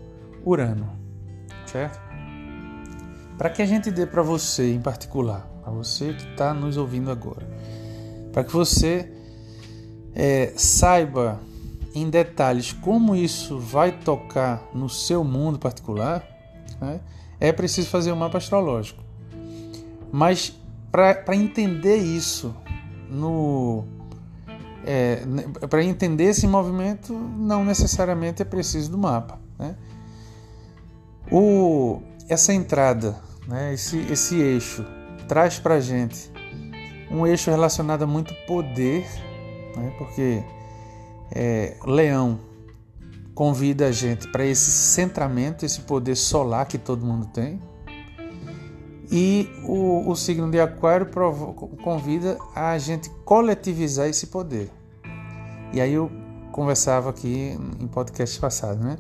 Urano, 0.46 0.90
certo? 1.66 2.00
Para 3.38 3.50
que 3.50 3.62
a 3.62 3.66
gente 3.66 3.92
dê 3.92 4.06
para 4.06 4.22
você 4.22 4.74
em 4.74 4.82
particular, 4.82 5.48
para 5.62 5.72
você 5.72 6.14
que 6.14 6.24
está 6.32 6.54
nos 6.54 6.78
ouvindo 6.78 7.12
agora, 7.12 7.46
para 8.32 8.44
que 8.44 8.52
você 8.52 9.12
é, 10.16 10.54
saiba 10.56 11.40
em 11.94 12.10
detalhes 12.10 12.72
como 12.74 13.16
isso 13.16 13.58
vai 13.58 13.92
tocar 13.92 14.64
no 14.74 14.90
seu 14.90 15.24
mundo 15.24 15.58
particular, 15.58 16.24
né, 16.80 17.00
é 17.40 17.52
preciso 17.52 17.90
fazer 17.90 18.12
um 18.12 18.16
mapa 18.16 18.38
astrológico. 18.38 19.04
Mas 20.12 20.54
para 20.92 21.36
entender 21.36 21.98
isso 21.98 22.56
no 23.10 23.86
é, 24.86 25.24
para 25.70 25.84
entender 25.84 26.26
esse 26.26 26.48
movimento 26.48 27.14
não 27.14 27.64
necessariamente 27.64 28.42
é 28.42 28.46
preciso 28.46 28.92
do 28.92 28.98
mapa 28.98 29.40
né? 29.58 29.76
o, 31.32 32.02
essa 32.28 32.54
entrada 32.54 33.16
né? 33.48 33.74
esse, 33.74 34.00
esse 34.12 34.40
eixo 34.40 34.86
traz 35.28 35.60
para 35.60 35.80
gente 35.80 36.32
um 37.12 37.26
eixo 37.26 37.50
relacionado 37.50 38.04
a 38.04 38.08
muito 38.08 38.34
poder, 38.46 39.06
né? 39.76 39.94
porque 39.98 40.44
é, 41.32 41.78
Leão 41.86 42.40
convida 43.34 43.88
a 43.88 43.92
gente 43.92 44.28
para 44.28 44.46
esse 44.46 44.70
centramento, 44.70 45.66
esse 45.66 45.82
poder 45.82 46.16
solar 46.16 46.66
que 46.66 46.78
todo 46.78 47.06
mundo 47.06 47.28
tem. 47.28 47.62
E 49.12 49.50
o, 49.64 50.10
o 50.10 50.16
signo 50.16 50.52
de 50.52 50.60
Aquário 50.60 51.08
convida 51.82 52.38
a 52.54 52.78
gente 52.78 53.10
coletivizar 53.24 54.08
esse 54.08 54.28
poder. 54.28 54.70
E 55.74 55.80
aí 55.80 55.94
eu 55.94 56.12
conversava 56.52 57.10
aqui 57.10 57.58
em 57.80 57.88
podcast 57.88 58.40
passado, 58.40 58.84
né? 58.84 58.98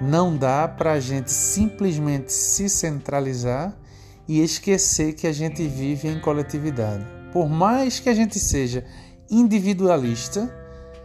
Não 0.00 0.36
dá 0.36 0.66
para 0.66 0.92
a 0.92 1.00
gente 1.00 1.30
simplesmente 1.30 2.32
se 2.32 2.68
centralizar 2.68 3.76
e 4.26 4.40
esquecer 4.40 5.12
que 5.12 5.26
a 5.26 5.32
gente 5.32 5.66
vive 5.68 6.08
em 6.08 6.20
coletividade. 6.20 7.04
Por 7.32 7.48
mais 7.48 8.00
que 8.00 8.08
a 8.08 8.14
gente 8.14 8.38
seja 8.38 8.84
individualista, 9.30 10.63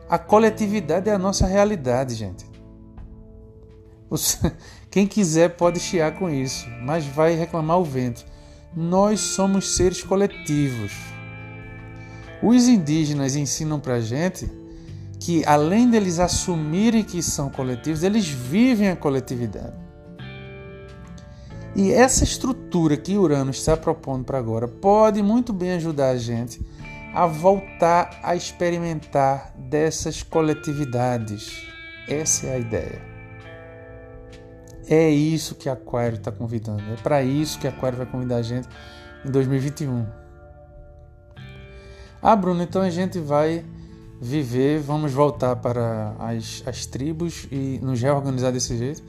a 0.09 0.17
coletividade 0.17 1.07
é 1.07 1.13
a 1.13 1.19
nossa 1.19 1.45
realidade, 1.45 2.15
gente. 2.15 2.45
Quem 4.89 5.05
quiser 5.05 5.55
pode 5.55 5.79
chiar 5.79 6.17
com 6.17 6.27
isso, 6.29 6.67
mas 6.81 7.05
vai 7.05 7.35
reclamar 7.35 7.79
o 7.79 7.83
vento. 7.83 8.25
Nós 8.75 9.19
somos 9.19 9.75
seres 9.75 10.03
coletivos. 10.03 10.91
Os 12.41 12.67
indígenas 12.67 13.35
ensinam 13.35 13.79
para 13.79 14.01
gente 14.01 14.49
que, 15.19 15.45
além 15.45 15.89
deles 15.89 16.19
assumirem 16.19 17.03
que 17.03 17.21
são 17.21 17.49
coletivos, 17.49 18.01
eles 18.01 18.27
vivem 18.27 18.89
a 18.89 18.95
coletividade. 18.95 19.75
E 21.75 21.91
essa 21.91 22.23
estrutura 22.23 22.97
que 22.97 23.17
Urano 23.17 23.51
está 23.51 23.77
propondo 23.77 24.23
para 24.23 24.39
agora 24.39 24.67
pode 24.67 25.21
muito 25.21 25.53
bem 25.53 25.73
ajudar 25.73 26.09
a 26.09 26.17
gente 26.17 26.59
a 27.19 27.25
voltar 27.25 28.17
a 28.23 28.33
experimentar 28.33 29.53
dessas 29.57 30.23
coletividades. 30.23 31.67
Essa 32.07 32.47
é 32.47 32.55
a 32.55 32.57
ideia. 32.57 33.01
É 34.87 35.09
isso 35.09 35.53
que 35.55 35.67
Aquário 35.67 36.15
está 36.15 36.31
convidando. 36.31 36.81
É 36.93 36.95
para 36.95 37.21
isso 37.21 37.59
que 37.59 37.67
Aquário 37.67 37.97
vai 37.97 38.07
convidar 38.07 38.37
a 38.37 38.41
gente 38.41 38.69
em 39.25 39.31
2021. 39.31 40.07
Ah, 42.21 42.37
Bruno, 42.37 42.63
então 42.63 42.81
a 42.81 42.89
gente 42.89 43.19
vai 43.19 43.65
viver, 44.21 44.79
vamos 44.79 45.11
voltar 45.11 45.57
para 45.57 46.15
as, 46.19 46.63
as 46.65 46.85
tribos 46.85 47.49
e 47.51 47.81
nos 47.83 48.01
reorganizar 48.01 48.53
desse 48.53 48.77
jeito. 48.77 49.03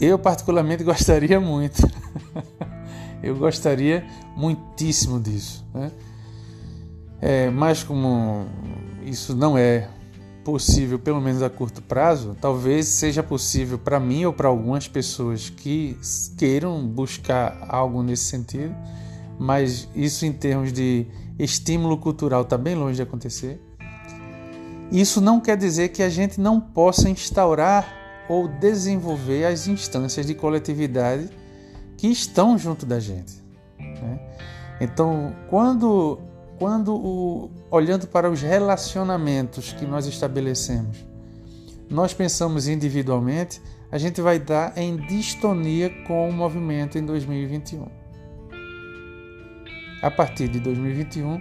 Eu, 0.00 0.20
particularmente, 0.20 0.84
gostaria 0.86 1.40
muito. 1.40 1.82
eu 3.20 3.34
gostaria 3.34 4.06
muitíssimo 4.36 5.18
disso. 5.18 5.66
Né? 5.74 5.90
É, 7.20 7.50
mas, 7.50 7.82
como 7.82 8.46
isso 9.04 9.34
não 9.34 9.56
é 9.56 9.88
possível, 10.44 10.98
pelo 10.98 11.20
menos 11.20 11.42
a 11.42 11.48
curto 11.48 11.80
prazo, 11.80 12.36
talvez 12.40 12.86
seja 12.86 13.22
possível 13.22 13.78
para 13.78 13.98
mim 13.98 14.26
ou 14.26 14.32
para 14.32 14.46
algumas 14.46 14.86
pessoas 14.86 15.48
que 15.48 15.96
queiram 16.36 16.86
buscar 16.86 17.64
algo 17.68 18.02
nesse 18.02 18.24
sentido, 18.24 18.74
mas 19.38 19.88
isso, 19.94 20.26
em 20.26 20.32
termos 20.32 20.72
de 20.72 21.06
estímulo 21.38 21.96
cultural, 21.96 22.42
está 22.42 22.58
bem 22.58 22.74
longe 22.74 22.96
de 22.96 23.02
acontecer. 23.02 23.60
Isso 24.92 25.20
não 25.20 25.40
quer 25.40 25.56
dizer 25.56 25.88
que 25.88 26.02
a 26.02 26.08
gente 26.08 26.40
não 26.40 26.60
possa 26.60 27.08
instaurar 27.08 27.88
ou 28.28 28.46
desenvolver 28.46 29.46
as 29.46 29.66
instâncias 29.66 30.26
de 30.26 30.34
coletividade 30.34 31.28
que 31.96 32.08
estão 32.08 32.56
junto 32.56 32.86
da 32.86 33.00
gente. 33.00 33.42
Né? 33.78 34.20
Então, 34.80 35.34
quando, 35.48 36.20
quando 36.58 36.94
o, 36.94 37.50
olhando 37.70 38.06
para 38.06 38.30
os 38.30 38.42
relacionamentos 38.42 39.72
que 39.72 39.84
nós 39.84 40.06
estabelecemos, 40.06 41.04
nós 41.90 42.14
pensamos 42.14 42.68
individualmente, 42.68 43.60
a 43.90 43.98
gente 43.98 44.20
vai 44.20 44.36
estar 44.36 44.76
em 44.76 44.96
distonia 44.96 45.90
com 46.06 46.28
o 46.28 46.32
movimento 46.32 46.98
em 46.98 47.04
2021. 47.04 47.86
A 50.02 50.10
partir 50.10 50.48
de 50.48 50.60
2021, 50.60 51.40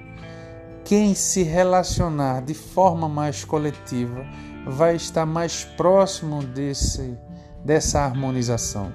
quem 0.86 1.16
se 1.16 1.44
relacionar 1.44 2.42
de 2.42 2.54
forma 2.54 3.10
mais 3.10 3.44
coletiva 3.44 4.26
vai 4.68 4.96
estar 4.96 5.26
mais 5.26 5.64
próximo 5.64 6.44
desse, 6.44 7.18
dessa 7.64 8.02
harmonização. 8.02 8.92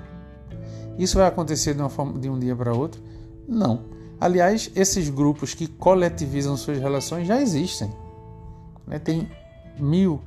Isso 0.98 1.18
vai 1.18 1.26
acontecer 1.26 1.74
de, 1.74 1.88
forma, 1.88 2.18
de 2.18 2.28
um 2.28 2.38
dia 2.38 2.54
para 2.54 2.72
outro? 2.72 3.02
Não. 3.46 3.97
Aliás, 4.20 4.70
esses 4.74 5.09
grupos 5.09 5.54
que 5.54 5.66
coletivizam 5.66 6.57
suas 6.57 6.78
relações 6.78 7.26
já 7.26 7.40
existem. 7.40 7.90
Né? 8.87 8.98
Tem 8.98 9.28
mil 9.78 10.20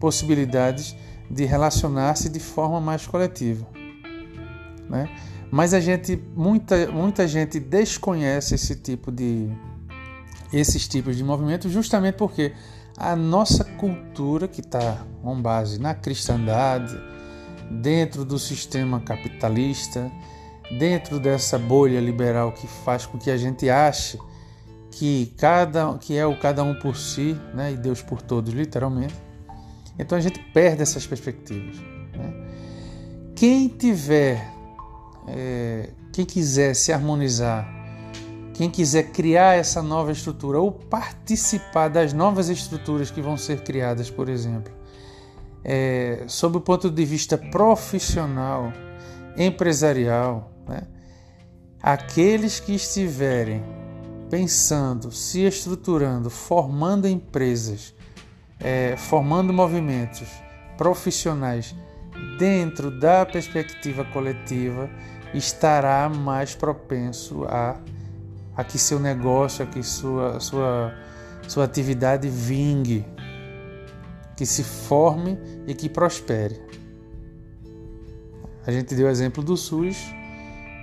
possibilidades 0.00 0.96
de 1.30 1.44
relacionar-se 1.44 2.28
de 2.28 2.40
forma 2.40 2.80
mais 2.80 3.06
coletiva. 3.06 3.66
Né? 4.88 5.08
Mas 5.50 5.74
a 5.74 5.80
gente, 5.80 6.20
muita, 6.34 6.88
muita 6.88 7.26
gente 7.26 7.60
desconhece 7.60 8.54
esse 8.54 8.74
tipo 8.74 9.12
de, 9.12 9.48
esses 10.52 10.88
tipos 10.88 11.16
de 11.16 11.22
movimentos 11.22 11.70
justamente 11.70 12.16
porque 12.16 12.52
a 12.96 13.14
nossa 13.14 13.62
cultura, 13.62 14.48
que 14.48 14.60
está 14.60 15.04
com 15.22 15.40
base 15.40 15.78
na 15.78 15.94
cristandade, 15.94 16.98
dentro 17.70 18.24
do 18.24 18.38
sistema 18.38 19.00
capitalista, 19.00 20.10
dentro 20.70 21.18
dessa 21.20 21.58
bolha 21.58 22.00
liberal 22.00 22.52
que 22.52 22.66
faz 22.66 23.06
com 23.06 23.18
que 23.18 23.30
a 23.30 23.36
gente 23.36 23.68
ache 23.70 24.18
que 24.90 25.34
cada 25.36 25.96
que 25.98 26.16
é 26.16 26.26
o 26.26 26.38
cada 26.38 26.62
um 26.62 26.74
por 26.74 26.96
si, 26.96 27.36
né, 27.54 27.72
e 27.72 27.76
Deus 27.76 28.02
por 28.02 28.22
todos, 28.22 28.52
literalmente. 28.52 29.14
Então 29.98 30.16
a 30.16 30.20
gente 30.20 30.38
perde 30.52 30.82
essas 30.82 31.06
perspectivas. 31.06 31.76
Né? 32.14 32.34
Quem 33.34 33.68
tiver, 33.68 34.50
é, 35.28 35.90
quem 36.12 36.24
quiser 36.24 36.74
se 36.74 36.92
harmonizar, 36.92 37.68
quem 38.54 38.70
quiser 38.70 39.10
criar 39.10 39.54
essa 39.54 39.82
nova 39.82 40.12
estrutura 40.12 40.58
ou 40.58 40.72
participar 40.72 41.88
das 41.88 42.14
novas 42.14 42.48
estruturas 42.48 43.10
que 43.10 43.20
vão 43.20 43.36
ser 43.36 43.60
criadas, 43.60 44.08
por 44.08 44.30
exemplo, 44.30 44.72
é, 45.62 46.24
sob 46.26 46.56
o 46.56 46.60
ponto 46.60 46.90
de 46.90 47.04
vista 47.04 47.36
profissional, 47.36 48.72
empresarial, 49.36 50.55
né? 50.68 50.82
aqueles 51.82 52.60
que 52.60 52.74
estiverem 52.74 53.62
pensando, 54.30 55.12
se 55.12 55.42
estruturando, 55.42 56.28
formando 56.28 57.06
empresas, 57.06 57.94
é, 58.58 58.96
formando 58.96 59.52
movimentos 59.52 60.28
profissionais 60.76 61.74
dentro 62.38 62.90
da 62.90 63.24
perspectiva 63.24 64.04
coletiva, 64.04 64.90
estará 65.32 66.08
mais 66.08 66.54
propenso 66.54 67.44
a, 67.44 67.76
a 68.56 68.64
que 68.64 68.78
seu 68.78 68.98
negócio, 68.98 69.64
a 69.64 69.68
que 69.68 69.82
sua, 69.82 70.40
sua, 70.40 70.94
sua 71.46 71.64
atividade 71.64 72.28
vingue 72.28 73.04
que 74.36 74.44
se 74.44 74.62
forme 74.62 75.38
e 75.66 75.74
que 75.74 75.88
prospere. 75.88 76.60
A 78.66 78.72
gente 78.72 78.94
deu 78.94 79.06
o 79.06 79.10
exemplo 79.10 79.42
do 79.42 79.56
SUS 79.56 79.96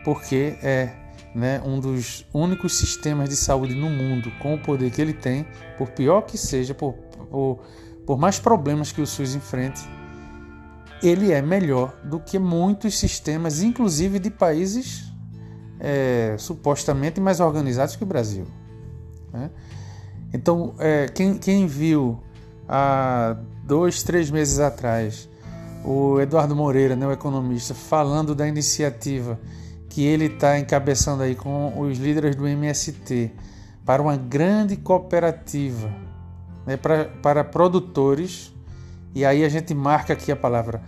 porque 0.04 0.58
é 0.62 0.90
né, 1.34 1.62
um 1.66 1.80
dos 1.80 2.26
únicos 2.34 2.78
sistemas 2.78 3.30
de 3.30 3.36
saúde 3.36 3.74
no 3.74 3.90
mundo 3.90 4.32
com 4.42 4.54
o 4.54 4.60
poder 4.60 4.92
que 4.92 5.02
ele 5.02 5.14
tem, 5.14 5.46
por 5.78 5.90
pior 5.90 6.22
que 6.22 6.38
seja, 6.38 6.74
por, 6.74 6.94
por, 7.30 7.60
por 8.06 8.20
mais 8.20 8.40
problemas 8.40 8.92
que 8.92 9.02
o 9.02 9.08
SUS 9.08 9.34
enfrente, 9.34 9.82
ele 11.02 11.32
é 11.32 11.42
melhor 11.42 11.94
do 12.04 12.20
que 12.20 12.38
muitos 12.38 12.98
sistemas, 12.98 13.62
inclusive 13.62 14.20
de 14.20 14.30
países 14.30 15.12
é, 15.80 16.36
supostamente 16.38 17.20
mais 17.20 17.40
organizados 17.40 17.96
que 17.96 18.04
o 18.04 18.06
Brasil. 18.06 18.46
Né? 19.34 19.50
Então, 20.34 20.76
é, 20.80 21.08
quem, 21.08 21.38
quem 21.38 21.68
viu 21.68 22.20
há 22.68 23.36
dois, 23.64 24.04
três 24.04 24.32
meses 24.32 24.60
atrás, 24.60 25.28
o 25.84 26.22
Eduardo 26.22 26.56
Moreira, 26.56 26.96
né, 26.96 27.06
o 27.06 27.12
economista, 27.12 27.74
falando 27.74 28.34
da 28.34 28.48
iniciativa 28.48 29.40
que 29.94 30.04
ele 30.04 30.26
está 30.26 30.58
encabeçando 30.58 31.22
aí 31.22 31.36
com 31.36 31.80
os 31.80 32.00
líderes 32.00 32.36
do 32.36 32.48
MST 32.48 33.32
para 33.86 34.02
uma 34.02 34.18
grande 34.18 34.76
cooperativa 34.76 35.94
né, 36.66 36.76
para, 36.76 37.06
para 37.06 37.44
produtores, 37.44 38.52
e 39.14 39.24
aí 39.24 39.46
a 39.46 39.50
gente 39.50 39.72
marca 39.76 40.14
aqui 40.14 40.32
a 40.32 40.36
palavra 40.36 40.82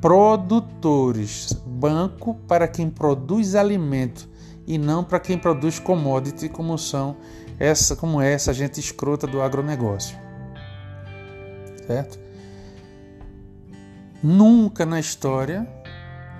produtores, 0.00 1.52
banco 1.64 2.34
para 2.48 2.66
quem 2.66 2.90
produz 2.90 3.54
alimento 3.54 4.28
e 4.66 4.76
não 4.76 5.04
para 5.04 5.20
quem 5.20 5.38
produz 5.38 5.78
commodity 5.78 6.48
como 6.48 6.76
são 6.76 7.16
essa 7.60 7.94
como 7.94 8.20
é 8.20 8.32
essa 8.32 8.52
gente 8.52 8.80
escrota 8.80 9.26
do 9.26 9.40
agronegócio 9.40 10.18
certo? 11.86 12.18
Nunca 14.20 14.84
na 14.84 14.98
história 14.98 15.66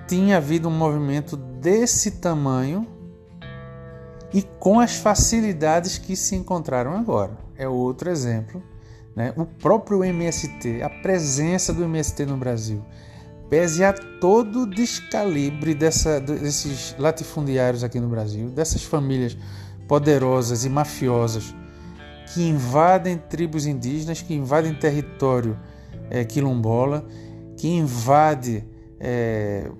tinha 0.09 0.39
havido 0.39 0.69
um 0.69 0.73
movimento 0.73 1.37
desse 1.37 2.13
tamanho 2.13 2.89
e 4.33 4.43
com 4.43 4.81
as 4.81 4.97
facilidades 4.97 5.99
que 5.99 6.17
se 6.17 6.35
encontraram 6.35 6.97
agora. 6.97 7.37
É 7.57 7.69
outro 7.69 8.11
exemplo. 8.11 8.63
Né? 9.15 9.33
O 9.37 9.45
próprio 9.45 10.03
MST, 10.03 10.83
a 10.83 10.89
presença 10.89 11.73
do 11.73 11.85
MST 11.85 12.25
no 12.25 12.37
Brasil, 12.37 12.83
pese 13.51 13.85
a 13.85 13.93
todo 13.93 14.63
o 14.63 14.67
descalibre 14.67 15.75
dessa, 15.75 16.21
desses 16.21 16.95
latifundiários 16.99 17.85
aqui 17.85 18.01
no 18.01 18.09
Brasil, 18.09 18.49
dessas 18.49 18.83
famílias 18.83 19.37
poderosas 19.87 20.65
e 20.65 20.69
mafiosas 20.69 21.55
que 22.33 22.43
invadem 22.43 23.17
tribos 23.17 23.67
indígenas, 23.67 24.21
que 24.21 24.35
invadem 24.35 24.75
território 24.75 25.59
é, 26.11 26.25
quilombola, 26.25 27.07
que 27.57 27.69
invade 27.69 28.65
é, 29.01 29.71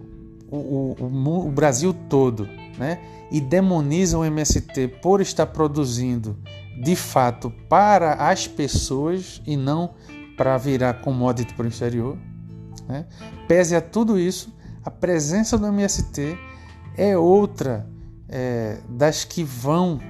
o, 0.51 0.97
o, 0.99 1.47
o, 1.47 1.51
Brasil 1.51 1.95
todo, 2.09 2.49
né? 2.79 2.99
E 3.31 3.41
demonizam 3.41 4.21
o 4.21 4.25
MST 4.25 4.89
por 5.03 5.21
estar 5.21 5.47
produzindo 5.47 6.37
de 6.83 6.97
fato 6.97 7.53
para 7.69 8.15
as 8.15 8.47
pessoas 8.47 9.43
e 9.47 9.57
não 9.57 9.95
para 10.37 10.57
virar 10.57 10.95
commodity 11.03 11.53
para 11.55 11.65
o 11.65 11.69
exterior. 11.69 12.17
Né? 12.89 13.05
Pese 13.47 13.75
a 13.75 13.81
tudo 13.81 14.19
isso, 14.19 14.55
a 14.85 14.91
presença 14.91 15.59
do 15.59 15.67
MST 15.67 16.39
é 16.97 17.19
outra 17.19 17.87
é, 18.29 18.79
das 18.89 19.25
que 19.25 19.43
vão 19.45 20.01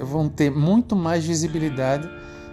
vão 0.00 0.28
ter 0.28 0.50
muito 0.50 0.96
mais 0.96 1.24
visibilidade 1.24 2.08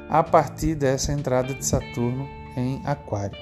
a 0.09 0.21
partir 0.21 0.75
dessa 0.75 1.13
entrada 1.13 1.53
de 1.53 1.65
Saturno 1.65 2.27
em 2.57 2.81
Aquário. 2.85 3.37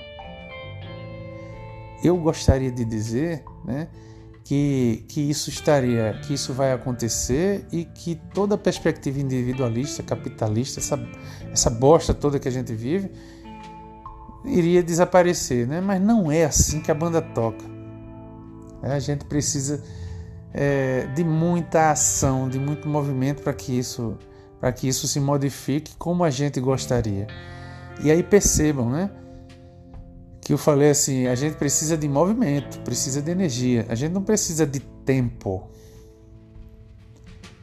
Eu 2.03 2.17
gostaria 2.17 2.71
de 2.71 2.83
dizer, 2.83 3.43
né, 3.63 3.87
que, 4.43 5.05
que 5.07 5.21
isso 5.21 5.49
estaria, 5.49 6.19
que 6.25 6.33
isso 6.33 6.53
vai 6.53 6.73
acontecer 6.73 7.65
e 7.71 7.85
que 7.85 8.19
toda 8.33 8.55
a 8.55 8.57
perspectiva 8.57 9.19
individualista, 9.19 10.01
capitalista, 10.03 10.79
essa, 10.79 10.99
essa 11.51 11.69
bosta 11.69 12.13
toda 12.13 12.39
que 12.39 12.47
a 12.47 12.51
gente 12.51 12.73
vive, 12.73 13.11
iria 14.43 14.81
desaparecer, 14.81 15.67
né? 15.67 15.79
Mas 15.79 16.01
não 16.01 16.31
é 16.31 16.45
assim 16.45 16.81
que 16.81 16.89
a 16.89 16.95
banda 16.95 17.21
toca. 17.21 17.63
A 18.81 18.99
gente 18.99 19.25
precisa 19.25 19.83
é, 20.53 21.05
de 21.15 21.23
muita 21.23 21.91
ação, 21.91 22.49
de 22.49 22.59
muito 22.59 22.89
movimento 22.89 23.43
para 23.43 23.53
que 23.53 23.77
isso 23.77 24.17
para 24.59 24.71
que 24.71 24.87
isso 24.87 25.07
se 25.07 25.19
modifique 25.19 25.95
como 25.97 26.23
a 26.23 26.29
gente 26.29 26.59
gostaria. 26.59 27.25
E 28.03 28.11
aí 28.11 28.21
percebam, 28.21 28.91
né? 28.91 29.09
Que 30.41 30.53
eu 30.53 30.57
falei 30.57 30.89
assim, 30.89 31.27
a 31.27 31.35
gente 31.35 31.55
precisa 31.55 31.95
de 31.95 32.09
movimento, 32.09 32.79
precisa 32.79 33.21
de 33.21 33.31
energia. 33.31 33.85
A 33.87 33.95
gente 33.95 34.11
não 34.11 34.23
precisa 34.23 34.65
de 34.65 34.79
tempo. 35.05 35.69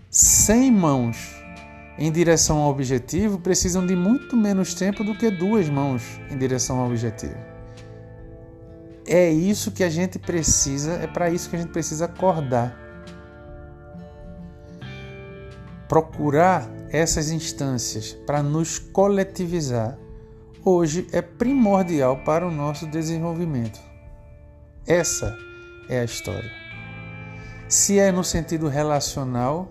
Sem 0.09 0.72
mãos 0.72 1.37
em 1.99 2.12
direção 2.12 2.59
ao 2.59 2.70
objetivo 2.70 3.39
precisam 3.39 3.85
de 3.85 3.97
muito 3.97 4.37
menos 4.37 4.72
tempo 4.72 5.03
do 5.03 5.14
que 5.14 5.31
duas 5.31 5.68
mãos 5.68 6.03
em 6.31 6.39
direção 6.39 6.79
ao 6.79 6.87
objetivo. 6.87 7.37
É 9.05 9.29
isso 9.31 9.72
que 9.72 9.83
a 9.83 9.91
gente 9.91 10.18
precisa, 10.18 10.93
é 10.93 11.07
para 11.07 11.29
isso 11.31 11.51
que 11.51 11.57
a 11.57 11.59
gente 11.59 11.72
precisa 11.72 12.05
acordar. 12.05 12.79
Procurar 15.89 16.70
essas 16.91 17.31
instâncias 17.31 18.12
para 18.26 18.43
nos 18.43 18.79
coletivizar 18.79 19.99
hoje 20.65 21.07
é 21.13 21.23
primordial 21.23 22.19
para 22.19 22.47
o 22.47 22.51
nosso 22.51 22.87
desenvolvimento. 22.87 23.81
Essa 24.87 25.37
é 25.89 26.01
a 26.01 26.05
história. 26.05 26.51
Se 27.69 27.99
é 27.99 28.11
no 28.11 28.25
sentido 28.25 28.69
relacional, 28.69 29.69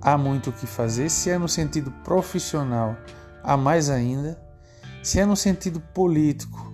há 0.00 0.18
muito 0.18 0.50
o 0.50 0.52
que 0.52 0.66
fazer. 0.66 1.08
Se 1.08 1.30
é 1.30 1.38
no 1.38 1.48
sentido 1.48 1.90
profissional, 2.04 2.96
há 3.42 3.56
mais 3.56 3.88
ainda. 3.88 4.38
Se 5.02 5.18
é 5.18 5.24
no 5.24 5.36
sentido 5.36 5.80
político, 5.80 6.72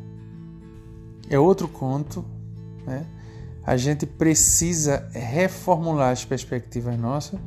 é 1.31 1.39
outro 1.39 1.69
conto, 1.69 2.25
né? 2.85 3.07
A 3.65 3.77
gente 3.77 4.07
precisa 4.07 5.09
reformular 5.13 6.11
as 6.11 6.25
perspectivas 6.25 6.99
nossas, 6.99 7.39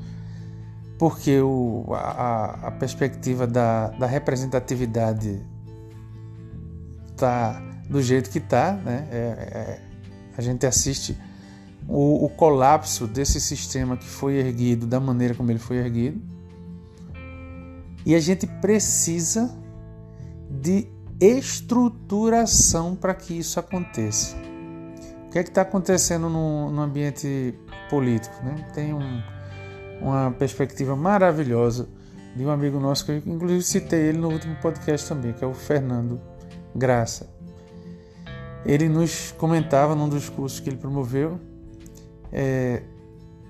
porque 1.01 1.41
o, 1.41 1.83
a, 1.95 2.67
a 2.67 2.71
perspectiva 2.73 3.47
da, 3.47 3.87
da 3.87 4.05
representatividade 4.05 5.41
está 7.09 7.59
do 7.89 7.99
jeito 8.03 8.29
que 8.29 8.37
está, 8.37 8.73
né? 8.73 9.07
É, 9.09 9.17
é, 9.17 9.81
a 10.37 10.41
gente 10.43 10.63
assiste 10.63 11.17
o, 11.87 12.25
o 12.25 12.29
colapso 12.29 13.07
desse 13.07 13.41
sistema 13.41 13.97
que 13.97 14.05
foi 14.05 14.35
erguido 14.35 14.85
da 14.85 14.99
maneira 14.99 15.33
como 15.33 15.49
ele 15.49 15.57
foi 15.57 15.77
erguido. 15.77 16.21
E 18.05 18.13
a 18.13 18.19
gente 18.19 18.45
precisa 18.45 19.51
de 20.51 20.87
estruturação 21.19 22.95
para 22.95 23.15
que 23.15 23.39
isso 23.39 23.59
aconteça. 23.59 24.35
O 25.25 25.31
que 25.31 25.39
é 25.39 25.43
que 25.43 25.49
está 25.49 25.63
acontecendo 25.63 26.29
no, 26.29 26.69
no, 26.69 26.79
ambiente 26.79 27.55
político? 27.89 28.35
Né? 28.43 28.67
Tem 28.71 28.93
um, 28.93 29.40
uma 30.01 30.31
perspectiva 30.31 30.95
maravilhosa 30.95 31.87
de 32.35 32.45
um 32.45 32.49
amigo 32.49 32.79
nosso 32.79 33.05
que 33.05 33.11
eu 33.11 33.17
inclusive 33.17 33.61
citei 33.61 33.99
ele 34.07 34.17
no 34.17 34.29
último 34.29 34.55
podcast 34.61 35.07
também, 35.07 35.33
que 35.33 35.43
é 35.43 35.47
o 35.47 35.53
Fernando 35.53 36.19
Graça. 36.75 37.29
Ele 38.65 38.87
nos 38.87 39.31
comentava 39.37 39.95
num 39.95 40.07
dos 40.07 40.29
cursos 40.29 40.59
que 40.59 40.69
ele 40.69 40.77
promoveu 40.77 41.39
é, 42.31 42.83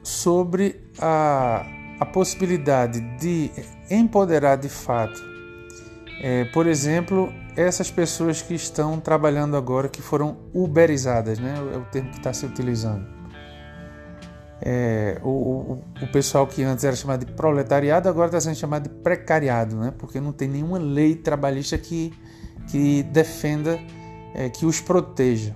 sobre 0.03 0.81
a, 0.99 1.65
a 1.99 2.05
possibilidade 2.05 2.99
de 3.17 3.51
empoderar 3.89 4.55
de 4.55 4.69
fato, 4.69 5.21
é, 6.23 6.45
por 6.45 6.65
exemplo, 6.67 7.31
essas 7.55 7.91
pessoas 7.91 8.41
que 8.41 8.53
estão 8.53 8.99
trabalhando 8.99 9.57
agora, 9.57 9.89
que 9.89 10.01
foram 10.01 10.37
uberizadas, 10.53 11.39
né? 11.39 11.55
é 11.73 11.77
o 11.77 11.85
termo 11.85 12.09
que 12.11 12.17
está 12.17 12.31
se 12.31 12.45
utilizando. 12.45 13.20
É, 14.63 15.19
o, 15.23 15.29
o, 15.29 15.83
o, 16.03 16.07
pessoal 16.11 16.45
que 16.45 16.61
antes 16.61 16.83
era 16.83 16.95
chamado 16.95 17.25
de 17.25 17.31
proletariado 17.31 18.07
agora 18.07 18.27
está 18.27 18.39
sendo 18.39 18.55
chamado 18.55 18.83
de 18.83 18.89
precariado, 18.89 19.75
né? 19.75 19.91
porque 19.97 20.19
não 20.19 20.31
tem 20.31 20.47
nenhuma 20.47 20.77
lei 20.77 21.15
trabalhista 21.15 21.79
que, 21.79 22.13
que 22.67 23.01
defenda, 23.03 23.79
é, 24.35 24.49
que 24.49 24.63
os 24.63 24.79
proteja. 24.79 25.55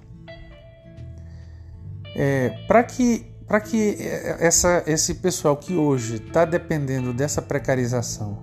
É, 2.16 2.49
Para 2.68 2.82
que, 2.82 3.28
que 3.70 3.97
essa, 4.39 4.84
esse 4.88 5.16
pessoal 5.16 5.56
que 5.56 5.76
hoje 5.76 6.16
está 6.16 6.43
dependendo 6.43 7.14
dessa 7.14 7.43
precarização 7.43 8.39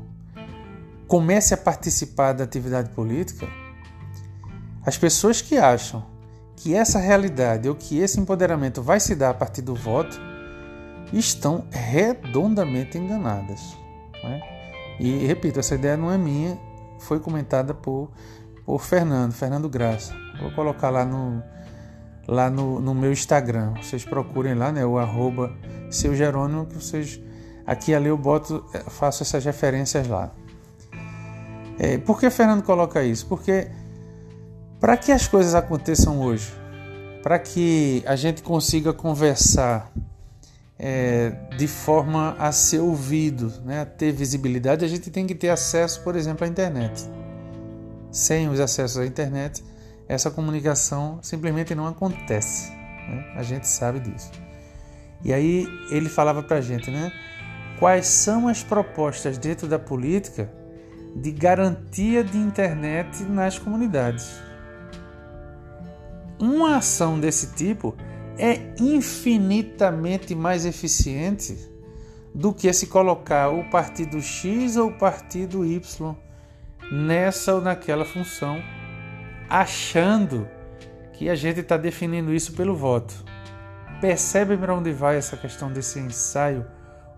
comece 1.09 1.55
a 1.55 1.57
participar 1.57 2.35
da 2.35 2.45
atividade 2.45 2.91
política, 2.91 3.49
as 4.87 4.97
pessoas 4.97 5.43
que 5.43 5.59
acham 5.59 6.07
que 6.55 6.73
essa 6.73 7.01
realidade 7.01 7.69
ou 7.69 7.75
que 7.75 7.99
esse 7.99 8.21
empoderamento 8.21 8.81
vai 8.81 9.01
se 9.01 9.17
dar 9.17 9.31
a 9.31 9.35
partir 9.35 9.63
do 9.63 9.75
voto 9.75 10.32
estão 11.12 11.64
redondamente 11.70 12.98
enganadas. 12.98 13.76
Né? 14.22 14.40
E 15.00 15.26
repito, 15.26 15.61
essa 15.61 15.74
ideia 15.74 15.96
não 15.96 16.11
é 16.11 16.18
minha, 16.18 16.59
foi 16.98 17.18
comentada 17.18 17.74
por, 17.74 18.11
por 18.64 18.80
Fernando, 18.80 19.32
Fernando 19.32 19.68
Graça. 19.68 20.14
Vou 20.40 20.53
colocar 20.53 20.90
lá 20.90 21.05
no, 21.05 21.42
lá 22.26 22.48
no, 22.50 22.80
no 22.80 22.94
meu 22.94 23.12
Instagram. 23.12 23.74
Vocês 23.82 24.05
procurem 24.05 24.55
lá, 24.55 24.72
né? 24.72 24.84
O 24.84 24.98
arroba 24.98 25.53
seu 25.90 26.14
Jerônimo, 26.14 26.66
que 26.66 26.74
vocês. 26.74 27.20
Aqui 27.66 27.94
ali 27.94 28.09
eu 28.09 28.18
boto, 28.18 28.64
eh, 28.74 28.82
faço 28.88 29.22
essas 29.22 29.44
referências 29.44 30.09
lá. 30.09 30.32
É, 31.78 31.98
por 31.98 32.18
que 32.18 32.28
Fernando 32.30 32.62
coloca 32.62 33.03
isso? 33.03 33.26
Porque 33.26 33.68
para 34.80 34.96
que 34.96 35.12
as 35.12 35.28
coisas 35.28 35.55
aconteçam 35.55 36.20
hoje, 36.20 36.53
para 37.22 37.38
que 37.38 38.03
a 38.05 38.16
gente 38.16 38.42
consiga 38.42 38.92
conversar 38.92 39.92
é, 40.79 41.31
de 41.57 41.68
forma 41.68 42.35
a 42.39 42.51
ser 42.53 42.81
ouvido, 42.81 43.53
né, 43.64 43.83
a 43.83 43.87
ter 43.87 44.12
visibilidade, 44.12 44.85
a 44.85 44.89
gente 44.89 45.11
tem 45.11 45.27
que 45.27 45.35
ter 45.35 45.49
acesso, 45.49 46.03
por 46.03 46.16
exemplo, 46.16 46.45
à 46.45 46.49
internet. 46.49 47.09
Sem 48.11 48.49
os 48.49 48.61
acessos 48.61 48.99
à 48.99 49.07
internet, 49.07 49.64
essa 50.09 50.31
comunicação 50.31 51.18
simplesmente 51.23 51.75
não 51.75 51.87
acontece. 51.87 52.70
Né? 52.70 53.33
A 53.37 53.43
gente 53.43 53.66
sabe 53.66 54.01
disso. 54.01 54.31
E 55.25 55.33
aí 55.33 55.66
ele 55.91 56.09
falava 56.09 56.43
para 56.43 56.59
a 56.59 56.61
gente, 56.61 56.91
né? 56.91 57.12
Quais 57.79 58.07
são 58.07 58.49
as 58.49 58.62
propostas 58.62 59.39
dentro 59.39 59.66
da 59.66 59.79
política 59.79 60.53
de 61.16 61.31
garantia 61.31 62.25
de 62.25 62.37
internet 62.37 63.23
nas 63.25 63.59
comunidades? 63.59 64.41
Uma 66.39 66.77
ação 66.77 67.20
desse 67.20 67.55
tipo 67.55 67.97
é 68.39 68.74
infinitamente 68.78 70.35
mais 70.35 70.64
eficiente 70.64 71.57
do 72.35 72.53
que 72.53 72.72
se 72.72 72.87
colocar 72.87 73.51
o 73.51 73.68
partido 73.70 74.20
X 74.20 74.76
ou 74.76 74.89
o 74.89 74.99
partido 74.99 75.64
Y 75.64 76.16
nessa 76.91 77.55
ou 77.55 77.61
naquela 77.61 78.05
função 78.05 78.61
achando 79.49 80.49
que 81.12 81.28
a 81.28 81.35
gente 81.35 81.61
está 81.61 81.76
definindo 81.76 82.33
isso 82.33 82.55
pelo 82.55 82.74
voto. 82.74 83.14
Percebe 84.01 84.57
para 84.57 84.74
onde 84.74 84.93
vai 84.93 85.16
essa 85.16 85.37
questão 85.37 85.70
desse 85.70 85.99
ensaio 85.99 86.64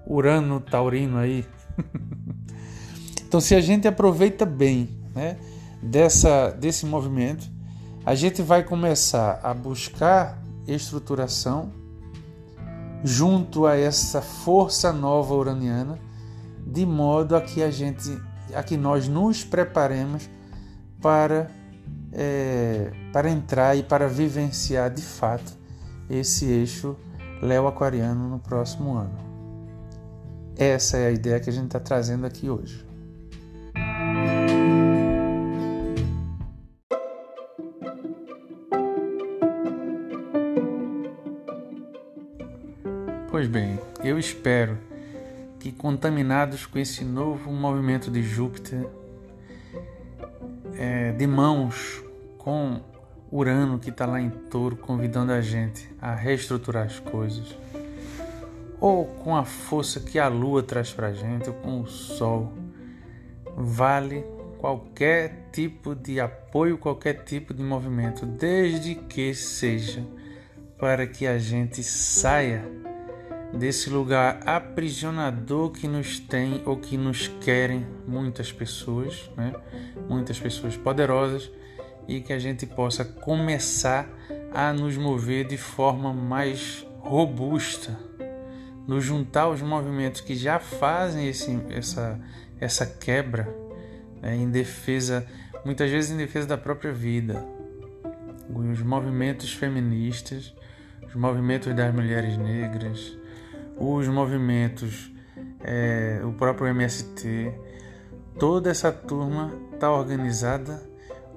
urano-taurino 0.05 1.17
aí? 1.17 1.47
então, 3.27 3.41
se 3.41 3.55
a 3.55 3.61
gente 3.61 3.87
aproveita 3.87 4.45
bem 4.45 5.01
né, 5.15 5.39
dessa, 5.81 6.51
desse 6.51 6.85
movimento, 6.85 7.49
a 8.05 8.15
gente 8.15 8.43
vai 8.43 8.65
começar 8.65 9.41
a 9.43 9.55
buscar 9.55 10.44
estruturação 10.67 11.73
junto 13.03 13.67
a 13.67 13.77
essa 13.77 14.23
força 14.23 14.93
nova 14.93 15.35
uraniana, 15.35 15.99
de 16.67 16.87
modo 16.87 17.37
a 17.37 17.41
que 17.41 17.63
a 17.63 17.71
gente, 17.71 18.19
a 18.55 18.63
que 18.63 18.77
nós 18.77 19.07
nos 19.07 19.45
preparemos 19.45 20.29
para 21.03 21.51
é, 22.15 22.93
para 23.13 23.29
entrar 23.29 23.77
e 23.77 23.83
para 23.83 24.09
vivenciar 24.09 24.89
de 24.89 25.03
fato 25.03 25.53
esse 26.09 26.47
eixo 26.47 26.97
Léo 27.43 27.67
Aquariano 27.67 28.29
no 28.29 28.39
próximo 28.39 28.95
ano. 28.95 29.19
Essa 30.57 30.97
é 30.97 31.09
a 31.09 31.11
ideia 31.11 31.41
que 31.41 31.51
a 31.51 31.53
gente 31.53 31.67
está 31.67 31.81
trazendo 31.81 32.25
aqui 32.25 32.49
hoje. 32.49 32.84
Pois 43.45 43.53
bem, 43.53 43.79
eu 44.03 44.19
espero 44.19 44.79
que 45.61 45.71
contaminados 45.71 46.65
com 46.65 46.79
esse 46.79 47.05
novo 47.05 47.53
movimento 47.53 48.11
de 48.11 48.23
Júpiter, 48.23 48.87
é, 50.79 51.13
de 51.13 51.27
mãos 51.27 52.03
com 52.39 52.81
Urano 53.31 53.79
que 53.79 53.91
está 53.91 54.07
lá 54.07 54.19
em 54.19 54.31
touro 54.31 54.77
convidando 54.77 55.31
a 55.31 55.43
gente 55.43 55.87
a 56.01 56.15
reestruturar 56.15 56.87
as 56.87 56.99
coisas, 56.99 57.55
ou 58.81 59.05
com 59.05 59.37
a 59.37 59.45
força 59.45 60.01
que 60.01 60.19
a 60.19 60.27
Lua 60.27 60.63
traz 60.63 60.95
para 60.95 61.09
a 61.09 61.13
gente, 61.13 61.51
ou 61.51 61.55
com 61.57 61.83
o 61.83 61.87
Sol, 61.87 62.51
vale 63.55 64.25
qualquer 64.57 65.51
tipo 65.53 65.95
de 65.95 66.19
apoio, 66.19 66.79
qualquer 66.79 67.25
tipo 67.25 67.53
de 67.53 67.63
movimento, 67.63 68.25
desde 68.25 68.95
que 68.95 69.35
seja 69.35 70.03
para 70.79 71.07
que 71.07 71.27
a 71.27 71.39
gente 71.39 71.83
saia 71.83 72.84
desse 73.59 73.89
lugar 73.89 74.41
aprisionador 74.45 75.71
que 75.71 75.87
nos 75.87 76.19
tem 76.19 76.61
ou 76.67 76.77
que 76.77 76.97
nos 76.97 77.29
querem 77.29 77.87
muitas 78.07 78.53
pessoas, 78.53 79.31
né? 79.37 79.53
muitas 80.09 80.39
pessoas 80.39 80.77
poderosas 80.77 81.51
e 82.09 82.21
que 82.21 82.33
a 82.33 82.39
gente 82.39 82.67
possa 82.67 83.05
começar 83.05 84.09
a 84.53 84.73
nos 84.73 84.97
mover 84.97 85.47
de 85.47 85.57
forma 85.57 86.13
mais 86.13 86.87
robusta, 87.01 87.99
nos 88.87 89.05
juntar 89.05 89.43
aos 89.43 89.63
movimentos 89.63 90.21
que 90.21 90.35
já 90.35 90.59
fazem 90.59 91.29
esse, 91.29 91.59
essa, 91.71 92.21
essa 92.61 92.85
quebra 92.85 93.49
né? 94.21 94.37
em 94.37 94.51
defesa, 94.51 95.27
muitas 95.65 95.91
vezes 95.91 96.11
em 96.11 96.17
defesa 96.17 96.49
da 96.49 96.59
própria 96.59 96.93
vida. 96.93 97.45
Os 98.53 98.83
movimentos 98.83 99.53
feministas, 99.55 100.55
os 101.07 101.15
movimentos 101.15 101.75
das 101.75 101.95
mulheres 101.95 102.37
negras, 102.37 103.17
os 103.77 104.09
movimentos, 104.09 105.13
é, 105.63 106.21
o 106.25 106.33
próprio 106.33 106.69
MST, 106.69 107.53
toda 108.39 108.71
essa 108.71 108.93
turma 108.93 109.53
está 109.73 109.91
organizada 109.91 110.83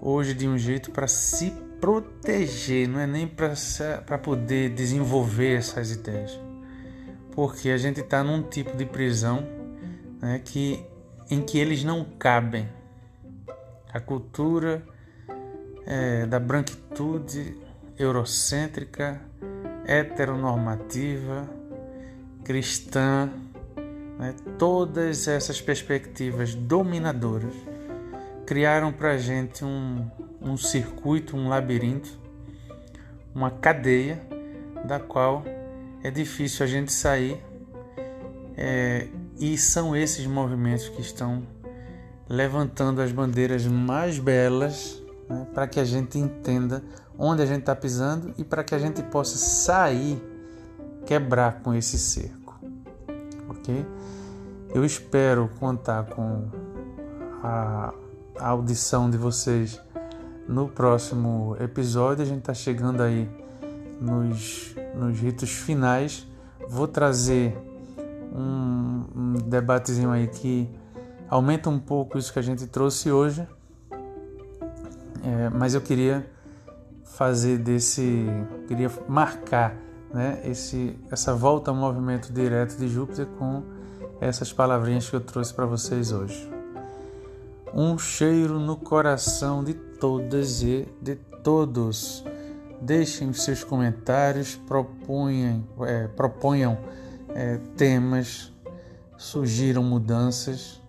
hoje 0.02 0.34
de 0.34 0.48
um 0.48 0.58
jeito 0.58 0.92
para 0.92 1.08
se 1.08 1.52
proteger, 1.80 2.88
não 2.88 3.00
é 3.00 3.08
nem 3.08 3.28
para 3.28 4.18
poder 4.18 4.70
desenvolver 4.72 5.58
essas 5.58 5.92
ideias, 5.92 6.40
porque 7.32 7.70
a 7.70 7.78
gente 7.78 8.02
está 8.02 8.24
num 8.24 8.42
tipo 8.42 8.76
de 8.76 8.86
prisão 8.86 9.48
né, 10.22 10.42
que, 10.44 10.84
em 11.30 11.42
que 11.42 11.60
eles 11.60 11.84
não 11.84 12.04
cabem. 12.04 12.68
A 13.94 14.00
cultura 14.00 14.84
é, 15.86 16.26
da 16.26 16.40
branquitude 16.40 17.58
eurocêntrica, 17.98 19.22
heteronormativa, 19.86 21.50
cristã, 22.48 23.30
né? 24.18 24.34
todas 24.58 25.28
essas 25.28 25.60
perspectivas 25.60 26.56
dominadoras 26.56 27.54
criaram 28.46 28.94
para 28.94 29.12
a 29.12 29.18
gente 29.18 29.66
um, 29.66 30.10
um 30.42 30.56
circuito, 30.56 31.36
um 31.36 31.50
labirinto, 31.50 32.10
uma 33.36 33.52
cadeia 33.52 34.26
da 34.86 34.98
qual 34.98 35.44
é 36.02 36.10
difícil 36.10 36.66
a 36.66 36.68
gente 36.68 36.92
sair. 36.94 37.44
É, 38.56 39.10
e 39.38 39.58
são 39.58 39.94
esses 39.94 40.26
movimentos 40.26 40.88
que 40.88 41.02
estão 41.02 41.46
levantando 42.30 43.02
as 43.02 43.12
bandeiras 43.12 43.66
mais 43.68 44.18
belas 44.20 45.04
né, 45.30 45.46
para 45.54 45.68
que 45.68 45.82
a 45.82 45.86
gente 45.86 46.18
entenda 46.18 46.82
onde 47.20 47.42
a 47.42 47.46
gente 47.46 47.60
está 47.60 47.76
pisando 47.76 48.34
e 48.38 48.44
para 48.44 48.64
que 48.64 48.74
a 48.74 48.80
gente 48.80 49.04
possa 49.04 49.38
sair, 49.38 50.22
quebrar 51.08 51.62
com 51.62 51.74
esse 51.74 51.98
cerco. 51.98 52.60
Ok? 53.50 53.86
Eu 54.76 54.84
espero 54.84 55.50
contar 55.58 56.04
com 56.04 56.50
a, 57.42 57.94
audição 58.40 59.10
de 59.10 59.18
vocês 59.18 59.82
no 60.48 60.68
próximo 60.68 61.56
episódio. 61.60 62.24
A 62.24 62.26
gente 62.26 62.40
está 62.40 62.54
chegando 62.54 63.02
aí 63.02 63.28
nos, 64.00 64.76
nos 64.94 65.18
ritos 65.20 65.50
finais. 65.50 66.28
Vou 66.68 66.88
trazer 66.88 67.58
um, 68.36 69.06
um 69.16 69.34
debatezinho 69.34 70.12
aí 70.12 70.28
que 70.28 70.70
aumenta 71.30 71.70
um 71.70 71.80
pouco 71.80 72.18
isso 72.18 72.34
que 72.34 72.40
a 72.40 72.44
gente 72.44 72.68
trouxe 72.68 73.10
hoje. 73.12 73.48
É, 75.24 75.50
mas 75.50 75.74
eu 75.74 75.82
queria 75.82 76.30
fazer 77.04 77.58
desse, 77.58 78.26
queria 78.68 78.92
marcar 79.08 79.87
né, 80.14 80.42
esse, 80.46 80.98
essa 81.12 81.34
volta 81.34 81.72
ao 81.72 81.78
movimento 81.78 82.32
direto 82.32 82.78
de 82.78 82.88
Júpiter 82.88 83.26
com 83.38 83.64
essas 84.20 84.52
palavrinhas 84.52 85.10
que 85.10 85.16
eu 85.16 85.22
trouxe 85.22 85.54
para 85.54 85.66
vocês 85.66 86.12
hoje. 86.12 86.50
Um 87.74 87.98
cheiro 87.98 88.60
no 88.60 88.78
coração 88.78 89.64
de 89.64 89.74
todas 89.74 90.62
e 90.64 90.88
de 91.02 91.16
todos. 91.44 92.24
Deixem 92.82 93.34
seus 93.34 93.64
comentários, 93.64 94.56
proponham, 94.56 95.64
é, 95.82 96.08
proponham 96.08 96.78
é, 97.36 97.60
temas, 97.76 98.52
surgiram 99.18 99.84
mudanças. 99.84 100.82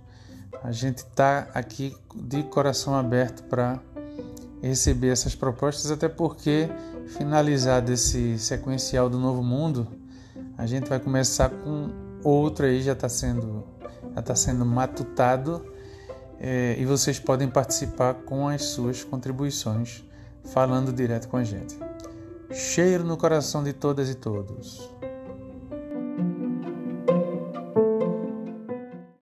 A 0.62 0.72
gente 0.72 0.98
está 0.98 1.48
aqui 1.54 1.96
de 2.14 2.42
coração 2.44 2.94
aberto 2.94 3.42
para 3.44 3.80
receber 4.62 5.08
essas 5.08 5.34
propostas, 5.34 5.90
até 5.90 6.08
porque 6.08 6.68
finalizado 7.08 7.92
esse 7.92 8.38
sequencial 8.38 9.08
do 9.08 9.18
Novo 9.18 9.42
Mundo, 9.42 9.86
a 10.56 10.66
gente 10.66 10.88
vai 10.88 11.00
começar 11.00 11.50
com 11.50 11.90
outro 12.22 12.66
aí 12.66 12.82
já 12.82 12.92
está 12.92 13.08
sendo 13.08 13.64
já 14.14 14.20
está 14.20 14.34
sendo 14.34 14.64
matutado 14.64 15.64
é, 16.40 16.76
e 16.78 16.84
vocês 16.84 17.18
podem 17.18 17.48
participar 17.48 18.14
com 18.14 18.48
as 18.48 18.64
suas 18.64 19.02
contribuições 19.04 20.04
falando 20.44 20.92
direto 20.92 21.28
com 21.28 21.36
a 21.36 21.44
gente. 21.44 21.76
Cheiro 22.52 23.04
no 23.04 23.16
coração 23.16 23.62
de 23.62 23.72
todas 23.72 24.08
e 24.08 24.14
todos. 24.14 24.90